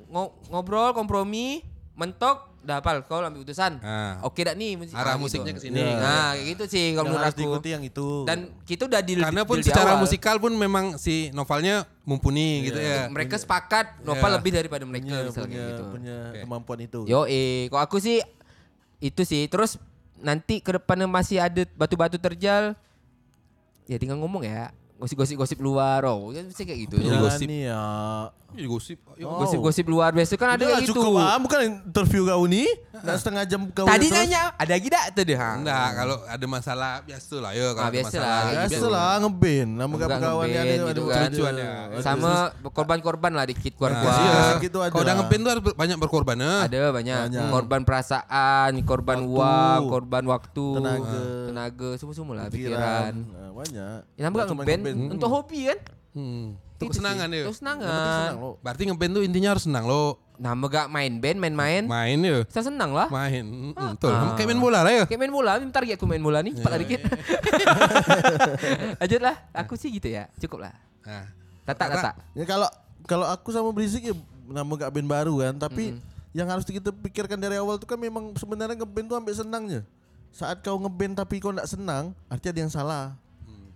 [0.09, 1.63] ngo- ngobrol kompromi
[1.95, 3.79] mentok dah hafal kau ambil putusan.
[3.79, 4.19] Ah.
[4.21, 5.63] Oke dak nih musik- Arah ah, musiknya gitu.
[5.63, 5.79] ke sini.
[5.81, 7.43] Nah, kayak gitu sih kalau menurut harus aku.
[7.47, 8.09] diikuti yang itu.
[8.27, 10.03] Dan kita udah di Karena pun secara awal.
[10.03, 13.07] musikal pun memang si novelnya mumpuni gitu ya.
[13.07, 14.37] mereka sepakat Nopal Iya.
[14.37, 15.83] lebih daripada mereka punya misalnya punya, gitu.
[15.89, 16.39] punya Oke.
[16.43, 17.01] kemampuan itu.
[17.05, 18.19] Yo eh, kok aku sih
[18.99, 19.47] itu sih.
[19.47, 19.79] Terus
[20.21, 22.75] nanti ke depannya masih ada batu-batu terjal.
[23.89, 24.71] Ya tinggal ngomong ya.
[24.99, 26.95] Gosip-gosip luar, oh, ya mesti kayak gitu.
[26.99, 27.47] Ya, gosip.
[27.47, 27.83] nih ya.
[28.49, 28.99] Ini gosip.
[29.21, 29.39] Oh.
[29.39, 30.97] Gosip-gosip luar biasa kan ada Udah kayak gitu.
[30.99, 32.67] cukup ah, bukan interview kau nih.
[32.99, 34.19] Nah, setengah jam kau Tadi terus.
[34.19, 35.37] nanya, ada lagi dak tuh deh.
[35.37, 35.51] ha?
[35.55, 38.27] Enggak, kalau ada masalah biasa lah ya kalau Ah, ada biasa masalah.
[38.27, 38.89] lah, kayak Biasa gitu.
[38.89, 39.71] lah ngeband.
[39.71, 41.31] Nama kawan ngeband ada gitu kan.
[41.31, 41.73] ya.
[42.01, 42.33] Sama
[42.67, 44.19] korban-korban lah dikit Nah, keluar-keluar.
[44.19, 44.43] iya.
[44.59, 44.91] gitu ada.
[44.91, 46.55] Kalau udah ngeband tuh banyak berkorban ya.
[46.65, 47.21] Ada banyak.
[47.29, 47.49] Banyak.
[47.53, 49.31] korban perasaan, korban Waktu.
[49.31, 51.21] uang, korban waktu, Tenaga.
[51.47, 53.13] tenaga, semua-semua lah pikiran.
[53.15, 53.99] Nah, banyak.
[54.17, 55.19] Ya Nggak cuma ngeband ngeband.
[55.19, 55.79] untuk hobi kan?
[56.17, 56.47] Hmm.
[56.79, 57.43] Itu Itu kesenangan ya.
[57.43, 57.89] Penting kesenangan.
[57.91, 58.51] senang lo.
[58.63, 60.05] Berarti ngeband tuh intinya harus senang lo.
[60.39, 61.83] Nama gak main band, main-main.
[61.83, 62.47] Main ya.
[62.47, 63.11] Saya senang lah.
[63.11, 63.75] Main.
[63.75, 64.15] Hmm, betul.
[64.15, 64.39] Ah.
[64.39, 65.05] Kayak main bola lah ya.
[65.11, 67.01] Kayak main bola, bentar ya aku main bola nih, cepat lah dikit.
[69.03, 70.75] Lanjut lah, aku sih gitu ya, cukup lah.
[71.03, 71.27] Nah,
[71.67, 72.11] Tata, Tata.
[72.39, 72.71] Ya kalau
[73.11, 74.15] kalau aku sama Berisik ya
[74.47, 75.99] nama gak band baru kan, tapi
[76.31, 79.81] yang harus kita pikirkan dari awal tuh kan memang sebenarnya ngeband tuh ambil senangnya.
[80.31, 83.05] Saat kau ngeband tapi kau nggak senang, artinya ada yang salah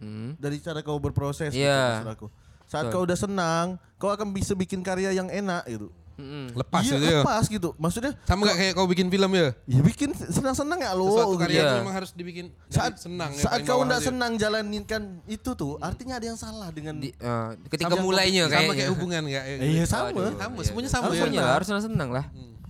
[0.03, 0.35] Hmm.
[0.37, 1.49] dari cara kau berproses.
[1.49, 2.03] gitu, Iya.
[2.05, 2.27] aku.
[2.67, 2.93] Saat Betul.
[2.93, 5.89] kau udah senang, kau akan bisa bikin karya yang enak gitu.
[6.13, 6.53] Mm-mm.
[6.55, 7.21] lepas iya, gitu ya.
[7.21, 7.69] lepas gitu.
[7.75, 9.57] Maksudnya Sama gak kayak kau bikin film ya?
[9.65, 11.09] ya bikin senang-senang ya lo.
[11.09, 11.41] Sesuatu gitu.
[11.41, 11.65] karya Iya.
[11.65, 13.43] tuh memang harus dibikin Saat senang ya.
[13.43, 14.09] saat kau bawah nggak aja.
[14.13, 18.53] senang jalaninkan itu tuh, artinya ada yang salah dengan Di- eh, ketika Sama- mulainya sama
[18.55, 18.75] kayaknya.
[18.77, 19.45] kayak hubungan gak?
[19.47, 20.09] Eh, iya sama.
[20.11, 20.93] Aduh, Sama, iya, semuanya iya.
[20.93, 21.25] sama harus ya.
[21.25, 22.25] senang, harus senang-senang lah.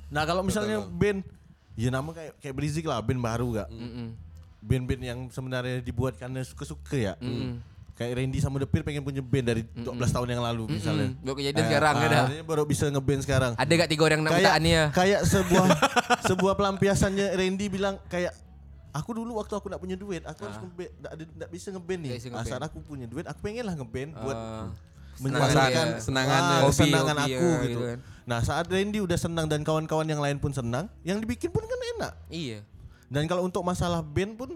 [0.09, 1.19] Nah kalau misalnya band,
[1.75, 3.69] ya nama kayak kayak Berisik lah, band baru gak?
[3.69, 4.07] Mm-mm.
[4.63, 7.15] Band-band yang sebenarnya dibuat karena suka-suka ya.
[7.19, 7.59] Mm-mm.
[7.93, 11.13] Kayak Randy sama The Peer pengen punya band dari 12 tahun yang lalu misalnya.
[11.19, 12.27] Baru kejadian sekarang ya dah.
[12.43, 13.53] baru bisa ngeband sekarang.
[13.55, 14.85] Ada gak tiga orang nak Kayak ya?
[14.91, 15.67] kayak sebuah
[16.31, 18.33] sebuah pelampiasannya Randy bilang kayak
[18.93, 22.01] aku dulu waktu aku nak punya duit, aku harus ngeband, nggak ada nggak bisa ngeband
[22.01, 22.11] nih.
[22.13, 22.49] Bisa Ah, ngeband.
[22.49, 24.65] saat aku punya duit, aku pengen lah ngeband buat Eh,
[25.21, 26.61] menyuarakan senangan, senangan, ah, ya.
[26.67, 27.69] Kesenangan hobi, aku ya, gitu.
[27.69, 27.99] gitu kan.
[28.23, 31.79] Nah saat Randy udah senang dan kawan-kawan yang lain pun senang, yang dibikin pun kan
[31.97, 32.13] enak.
[32.29, 32.65] Iya.
[33.13, 34.51] Dan kalau untuk masalah band pun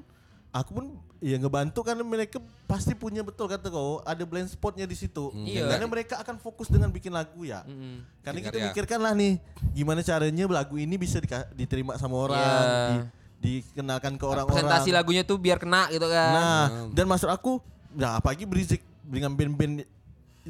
[0.48, 0.86] aku pun
[1.18, 5.28] ya ngebantu karena mereka pasti punya betul kata kau ada blind spotnya di situ.
[5.36, 5.68] Iya.
[5.68, 7.60] Karena mereka akan fokus dengan bikin lagu ya.
[7.62, 8.00] Mm-mm.
[8.20, 8.66] Karena Bikin kita karya.
[8.66, 9.32] mikirkan lah nih
[9.70, 11.20] gimana caranya lagu ini bisa
[11.52, 13.04] diterima sama orang, Iya.
[13.36, 14.56] di- dikenalkan ke orang-orang.
[14.56, 16.30] Presentasi lagunya tuh biar kena gitu kan.
[16.32, 17.60] Nah, dan maksud aku,
[17.92, 19.84] nah apalagi berisik dengan band-band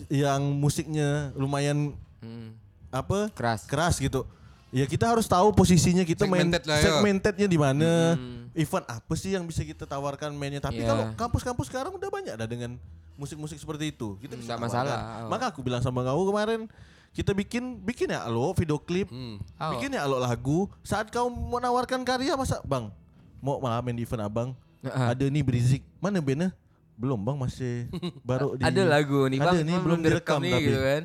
[0.06, 2.54] yang musiknya lumayan Mm.
[2.88, 3.66] apa Keras.
[3.66, 4.22] keras gitu.
[4.68, 6.84] Ya kita harus tahu posisinya kita main Segmented lah, ya.
[6.84, 8.18] segmentednya di mana,
[8.52, 10.58] event apa sih yang bisa kita tawarkan mainnya.
[10.58, 10.88] Tapi Iya.
[10.88, 12.74] kalau kampus-kampus sekarang udah banyak dah dengan
[13.14, 14.18] musik-musik seperti itu.
[14.18, 14.84] Kita bisa Nggak tawarkan.
[14.84, 14.98] masalah.
[15.26, 16.66] Maka aku bilang sama kau kemarin
[17.10, 19.40] kita bikin bikin ya lo video klip, Hmm.
[19.56, 19.70] Oh.
[19.72, 20.68] bikin ya lo lagu.
[20.82, 22.90] Saat kau mau nawarkan karya masa bang
[23.38, 24.48] mau malah main di event abang,
[24.80, 25.06] Heeh.
[25.08, 26.50] ada nih berizik mana bandnya?
[26.92, 27.86] Belum bang masih
[28.28, 30.64] baru di ada lagu nih ada bang, nih cuma belum direkam nih tapi.
[30.66, 31.02] gitu kan.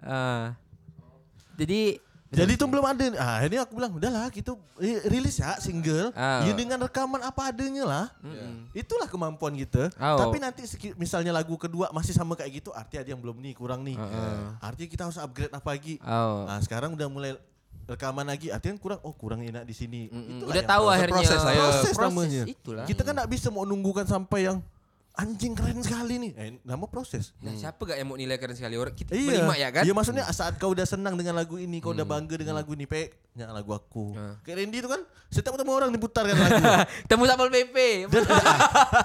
[0.00, 0.44] Ah.
[1.54, 1.80] jadi
[2.28, 3.04] Jadi itu belum ada.
[3.16, 6.12] Ah, ini aku bilang udahlah eh, rilis ya single.
[6.12, 6.44] Ah.
[6.44, 8.06] Ya dengan rekaman apa adanya lah.
[8.76, 9.88] Itulah kemampuan kita.
[9.96, 10.28] Oh.
[10.28, 10.68] Tapi nanti
[11.00, 13.96] misalnya lagu kedua masih sama kayak gitu, artinya ada yang belum nih, kurang nih.
[13.96, 14.36] Heeh.
[14.60, 15.94] Artinya kita harus upgrade apa lagi.
[16.04, 16.44] oh.
[16.44, 17.32] Nah, sekarang udah mulai
[17.88, 20.12] rekaman lagi, artinya kurang oh kurang enak di sini.
[20.12, 20.44] Mm-mm.
[20.44, 20.92] Itulah Udah tahu proses.
[21.00, 21.16] akhirnya.
[21.16, 21.40] proses.
[21.40, 22.42] Proses namanya.
[22.44, 22.84] itulah.
[22.84, 24.60] Kita kan nggak bisa mau nunggukan sampai yang
[25.18, 26.32] anjing keren sekali nih.
[26.32, 27.34] Eh, nama proses.
[27.38, 29.50] Nah, siapa gak yang mau nilai keren sekali orang kita Iya.
[29.52, 29.82] ya kan?
[29.82, 32.86] Iya maksudnya saat kau udah senang dengan lagu ini, kau udah bangga dengan lagu ini,
[32.86, 34.14] pe, ya lagu aku.
[34.14, 34.38] Ah.
[34.40, 36.62] Kayak Randy itu kan setiap ketemu orang diputarkan lagu.
[37.10, 37.76] Temu Satpol PP.
[38.06, 38.22] dan,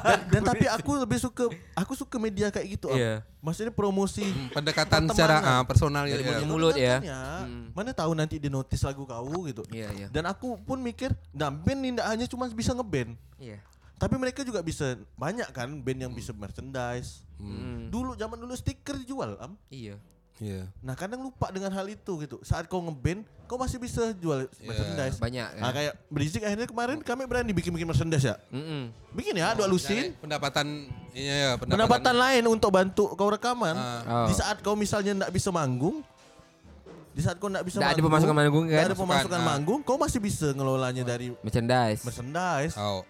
[0.06, 1.44] dan, dan tapi aku lebih suka
[1.74, 2.88] aku suka media kayak gitu.
[2.88, 2.96] Am.
[2.96, 3.14] Iya.
[3.42, 5.12] Maksudnya promosi Pendekatan pertemanan.
[5.12, 6.40] secara ah, personal Dari gitu ya.
[6.40, 6.96] mulut mulut ya.
[6.98, 7.74] Makanya, Hmm.
[7.74, 9.66] Mana tahu nanti di notice lagu kau gitu.
[9.68, 10.08] Iya, iya.
[10.08, 13.58] Dan aku pun mikir, nah band ini tidak hanya cuma bisa ngeband, Iya.
[14.04, 17.24] Tapi mereka juga bisa banyak kan band yang bisa merchandise.
[17.40, 17.88] Hmm.
[17.88, 19.56] Dulu zaman dulu stiker dijual, am.
[19.70, 19.96] Iya.
[20.42, 20.68] Iya.
[20.82, 22.42] Nah kadang lupa dengan hal itu gitu.
[22.42, 25.16] Saat kau ngeband, kau masih bisa jual merchandise.
[25.16, 25.78] Banyak Nah kan.
[25.78, 28.36] kayak berisik akhirnya kemarin kami berani bikin-bikin merchandise ya.
[28.50, 28.92] Mm-mm.
[29.14, 30.12] Bikin ya, dua lusin.
[30.20, 33.78] Pendapatan iya ya, Pendapatan lain untuk bantu kau rekaman.
[34.04, 34.28] Oh.
[34.28, 36.02] Di saat kau misalnya nggak bisa manggung,
[37.14, 38.74] di saat kau nggak bisa Nggak ada manggung, pemasukan manggung kan?
[38.74, 39.48] nggak ada pemasukan Pemasukan, ah.
[39.54, 42.02] manggung, kau masih bisa ngelolanya dari Merchandise.
[42.02, 42.74] merchandise.
[42.76, 43.06] Oh.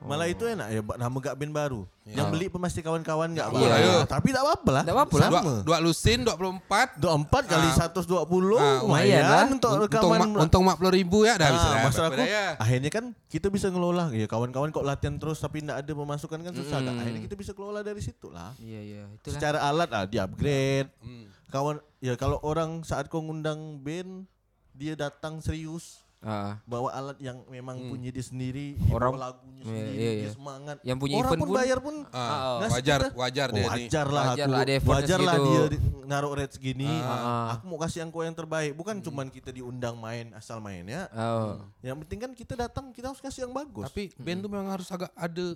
[0.00, 1.82] Malah itu enak ya, nama gak band baru.
[2.02, 2.14] Iya.
[2.14, 3.58] Yang beli pasti kawan-kawan nggak Iya.
[3.58, 3.76] apa-apa.
[3.76, 3.96] Iya.
[4.06, 4.82] Tapi tak apa-apa lah.
[4.82, 5.28] Nggak apa-apa lah.
[5.28, 5.54] Dua, Sama.
[5.60, 7.74] dua lusin 24 Dua empat kali Ah.
[7.74, 9.46] 120 Ah, lumayan lumayan lah.
[9.48, 10.18] untuk untung rekaman.
[10.28, 12.46] ma- untung 40 ribu ya dah bisa Nah, dah, maksud aku ya.
[12.56, 16.52] akhirnya kan kita bisa ngelola ya kawan-kawan kok latihan terus tapi tidak ada pemasukan kan
[16.52, 16.94] susah kan.
[16.96, 18.54] Akhirnya kita bisa kelola dari situ lah.
[18.56, 19.02] Iya, iya.
[19.10, 19.34] Itulah.
[19.34, 20.88] Secara alat ah di upgrade.
[20.98, 21.26] Hmm.
[21.48, 24.24] Kawan ya kalau orang saat kau ngundang band
[24.72, 26.58] dia datang serius Ah.
[26.66, 30.30] bawa alat yang memang punya dia sendiri, Orang- bawa lagunya Iya, sendiri, iya, dia iya.
[30.34, 30.76] semangat.
[30.82, 32.56] Yang punya orang event pun pun- bayar pun Ah, Oh.
[32.58, 33.66] ngasih wajar, kita, wajar dia nih.
[33.68, 34.58] wajar lah Wajar aku, lah
[34.90, 36.90] wajar lah dia di- naruh rate segini.
[36.90, 37.54] Ah.
[37.54, 41.06] Aku mau kasih engkau yang terbaik, bukan cuman kita diundang main asal main ya.
[41.12, 41.62] Oh.
[41.80, 43.86] Yang penting kan kita datang kita harus kasih yang bagus.
[43.86, 45.46] Tapi band tuh memang harus agak ada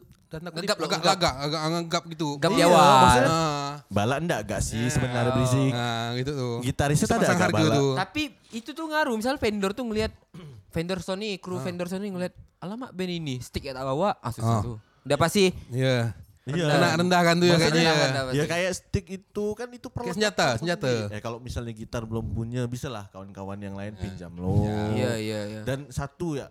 [0.79, 1.13] loh, agak gegap.
[1.13, 2.29] agak agak anggap gitu.
[2.39, 2.87] Gap Iya, awal.
[3.03, 5.73] maksudnya- Nah, Balak enggak gak sih sebenarnya berisik?
[5.75, 6.55] nah, gitu tuh.
[6.63, 7.93] Gitarisnya ada agak tuh.
[7.99, 9.15] Tapi itu tuh ngaruh.
[9.17, 10.13] Misal vendor tuh ngelihat
[10.73, 14.65] vendor Sony, kru vendor Sony ngelihat alamak band ini stick ya tak bawa, ah susah
[14.65, 14.79] Ah.
[15.03, 16.17] Udah pasti Iya.
[16.43, 16.67] Iya.
[16.67, 17.71] Kena rendah kan tuh ya kayaknya.
[17.71, 18.03] rendah, ya.
[18.03, 18.23] rendah.
[18.35, 21.07] Ya kayak stick itu kan itu perlu senjata, senjata.
[21.07, 24.67] Ya kalau misalnya gitar belum punya bisa lah kawan-kawan yang lain pinjam lo.
[24.91, 25.61] Iya, iya, iya.
[25.63, 26.51] Dan satu ya.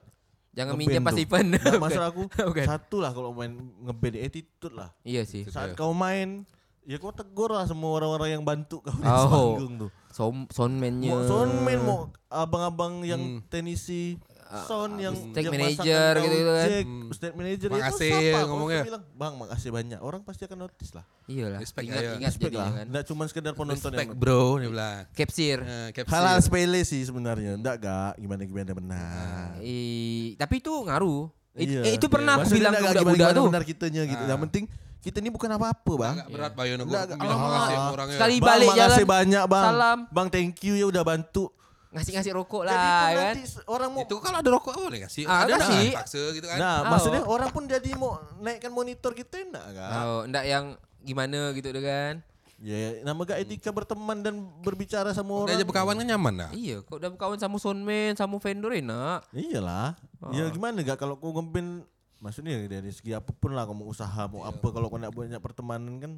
[0.51, 1.47] Jangan minjem pas Bukan.
[1.79, 2.65] maksud aku Bukan.
[2.67, 3.51] satu lah kalau main
[3.83, 4.95] ngeband attitude lah.
[5.03, 5.43] Iya sih.
[5.47, 6.43] Saat kau main
[6.83, 9.55] ya kau tegur lah semua orang-orang yang bantu kau di Oh.
[9.55, 9.89] panggung tuh.
[10.09, 11.09] Som soundman-nya.
[11.09, 14.19] Mau soundman mau abang-abang yang tenisi
[14.67, 16.67] sound yang stage yang manager gitu-gitu kan.
[16.67, 18.81] jack, stage manager ya Makasih kau ngomongnya.
[18.83, 21.59] bilang, bang makasih banyak orang pasti akan notice lah Iyalah.
[21.59, 22.11] Respect ingat, aja.
[22.13, 22.85] ingat respect lah kan.
[22.85, 25.01] nggak cuma sekedar penonton Respect yang bro dia bilang.
[25.09, 25.57] Capsir.
[25.89, 26.11] Capsule.
[26.11, 31.31] hal-hal sepele sih sebenarnya enggak gak gimana gimana benar Eh, tapi itu ngaruh.
[31.53, 31.81] It- Iya.
[31.85, 33.45] eh, itu pernah aku Maksudnya bilang ke enggak budak-budak tuh.
[33.47, 34.63] benar kitanya gitu yang penting
[35.01, 37.17] kita ini bukan apa-apa bang Agak berat aku Enggak, enggak.
[37.17, 37.67] bilang Ah.
[37.67, 38.15] sama orangnya.
[38.15, 39.99] Sekali bang balik jalan, banyak bang salam.
[40.07, 41.45] bang thank you ya udah bantu
[41.91, 43.25] Ngasih-ngasih rokok jadi lah pun kan.
[43.27, 45.23] nanti orang mau Itu kalau ada rokok boleh kasih.
[45.25, 45.75] Ah, ada kasih.
[45.83, 46.57] nah, paksa gitu kan.
[46.57, 46.83] Nah, Oh.
[46.87, 49.91] maksudnya orang pun jadi mau naikkan monitor kita enggak kan?
[50.01, 50.65] Oh, enggak yang
[50.99, 52.23] gimana gitu deh kan.
[52.61, 55.57] Ya, nama gak etika berteman dan berbicara sama Udah orang.
[55.57, 56.49] aja berkawan kan nyaman dah.
[56.53, 59.25] Iya, kok udah berkawan sama soundman, sama vendor enak.
[59.31, 59.97] Iyalah.
[60.29, 61.89] Ya gimana gak kalau kau ngeband
[62.21, 65.41] maksudnya dari segi apa pun lah kau mau usaha mau apa kalau kau nak banyak
[65.41, 66.11] pertemanan kan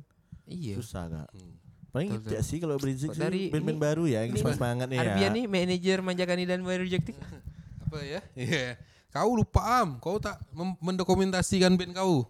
[0.44, 0.76] Iya.
[0.78, 1.30] susah gak?
[1.90, 4.98] Paling Betul, gitu ya sih kalau sih dari band-band baru ya yang ini- semangat nih
[4.98, 5.04] ya.
[5.08, 7.16] Arbian nih manajer Manjakani dan Bayu Rejecting.
[7.88, 8.20] Apa ya?
[8.36, 8.76] Iya.
[9.08, 10.42] Kau lupa am, kau tak
[10.82, 12.26] mendokumentasikan band kau.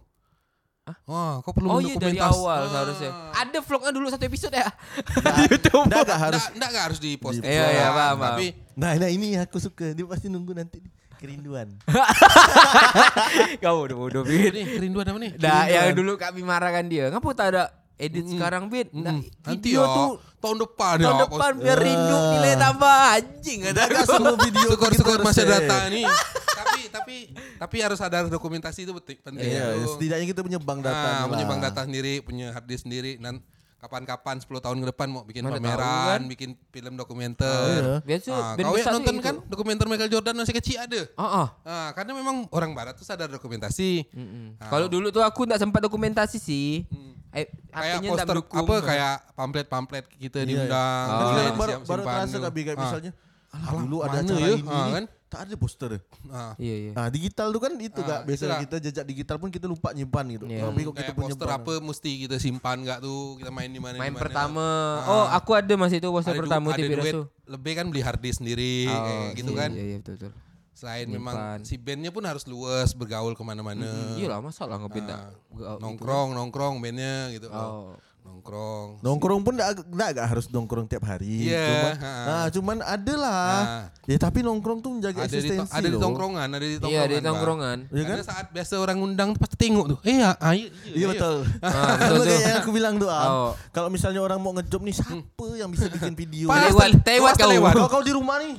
[1.08, 2.68] Wah, kau perlu Oh iya dari awal Ah.
[2.68, 3.10] seharusnya.
[3.32, 4.68] Ada vlognya dulu satu episode ya.
[5.16, 6.44] Enggak gak harus.
[6.44, 7.40] Nggak, nggak, nggak harus di post.
[7.40, 8.20] Iya, iya, paham.
[8.20, 8.46] Tapi
[8.76, 9.96] Nah, nah ini aku suka.
[9.96, 10.84] Dia pasti nunggu nanti.
[11.24, 11.68] Kerinduan.
[13.62, 14.52] Kau udah bodoh Bin.
[14.52, 15.32] nih kerinduan apa nih?
[15.36, 17.08] Nah, yang dulu kami marahkan dia.
[17.08, 17.64] Ngapa tak ada
[17.96, 18.86] edit sekarang Bin?
[18.92, 21.22] Nah, Mm, nanti video ya, tuh tahun depan tahun ya.
[21.24, 24.02] depan biar rindu nilai tambah anjing aku.
[24.04, 26.04] semua video Syukur-syukur kita masih data nih.
[26.60, 27.16] tapi tapi
[27.56, 29.16] tapi harus ada dokumentasi itu penting.
[29.40, 29.96] Iya, itu.
[29.96, 31.08] setidaknya kita punya bank data.
[31.16, 33.40] Ah, punya bank data sendiri, punya hard disk sendiri dan
[33.84, 35.76] kapan-kapan 10 tahun ke depan mau bikin Mana pameran,
[36.16, 36.20] kan?
[36.24, 38.00] bikin film dokumenter.
[38.00, 39.22] Biasa Ah, band kau ya besar nonton gitu.
[39.22, 41.00] kan dokumenter Michael Jordan masih kecil ada.
[41.14, 41.48] Ah, ah.
[41.62, 44.08] Ah, karena memang orang barat tuh sadar dokumentasi.
[44.08, 44.56] Mm-mm.
[44.56, 44.72] Ah.
[44.72, 46.88] Kalau dulu tuh aku nggak sempat dokumentasi sih.
[47.30, 51.04] Eh, kayak poster apa kayak pamflet-pamflet kita Iya, diundang.
[51.04, 51.12] Oh.
[51.12, 52.40] kita Sekarang yang baru baru terasa tuh.
[52.46, 52.80] kayak Ah.
[52.80, 53.12] misalnya
[53.50, 54.48] Alah, dulu ada acara ya?
[54.50, 55.04] ini, Ah, ini, kan?
[55.34, 55.90] Tak ada poster.
[56.28, 56.54] Ah.
[56.56, 56.92] Iya, iya.
[56.94, 58.62] Ah, digital tuh kan itu Ah, gak biasanya itulah.
[58.62, 60.44] kita jejak digital pun kita lupa nyimpan gitu.
[60.46, 60.62] Iya.
[60.64, 63.98] Tapi kok kita pun poster apa mesti kita simpan nggak tuh kita main di mana
[63.98, 64.66] Main pertama.
[65.02, 65.10] Ah.
[65.10, 67.22] Oh, aku ada masih itu poster Ada du- pertama ada TV duit Rasu.
[67.44, 69.70] lebih kan beli hard disk sendiri kayak gitu iya, kan.
[69.72, 70.32] Iya, iya, betul, betul.
[70.74, 71.18] Selain Nyimpan.
[71.18, 73.86] memang si bandnya pun harus luas bergaul ke mana-mana.
[74.14, 77.46] Iya lah, masa lah ngeband Ah, nggak- nongkrong nongkrong bandnya gitu.
[77.48, 77.94] Oh.
[78.24, 79.04] Nongkrong.
[79.04, 81.44] Nongkrong pun enggak enggak harus nongkrong tiap hari.
[81.44, 82.12] Iya, Cuman, ha.
[82.24, 83.36] nah, cuman ada lah.
[83.36, 83.84] Ah.
[84.08, 87.04] Ya tapi nongkrong tuh menjaga ada di eksistensi ada di tongkrongan, ada di tongkrongan.
[87.04, 87.78] Iya, di tongkrongan.
[87.92, 88.16] Iya kan?
[88.16, 89.98] Karena saat biasa orang undang pasti tengok tuh.
[90.08, 91.36] Eh, ah, iya, Iya betul.
[91.64, 92.24] Ah, betul Sama tuh.
[92.24, 93.28] kayak yang aku bilang tuh, Am.
[93.28, 93.50] Oh.
[93.76, 96.48] Kalau misalnya orang mau ngejob nih, siapa yang bisa bikin video?
[96.48, 97.48] Lewat, lewat kau.
[97.52, 97.72] lewat.
[97.76, 98.56] Kalau kau di rumah nih.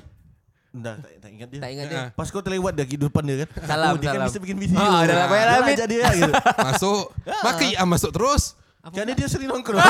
[0.76, 1.60] Enggak, tak, tak ingat dia.
[1.64, 1.98] Tak ingat dia.
[1.98, 2.08] Ah.
[2.14, 3.50] Pas kau terlewat dah di depan dia kan.
[3.66, 4.28] Salam, oh, dia kan salam.
[4.30, 4.78] bisa bikin video.
[4.78, 6.34] Ah, dah lah, bayar Dia ajak dia gitu.
[6.70, 7.04] Masuk.
[7.26, 8.44] Maka iya masuk terus.
[8.94, 9.82] Karena dia sering nongkrong.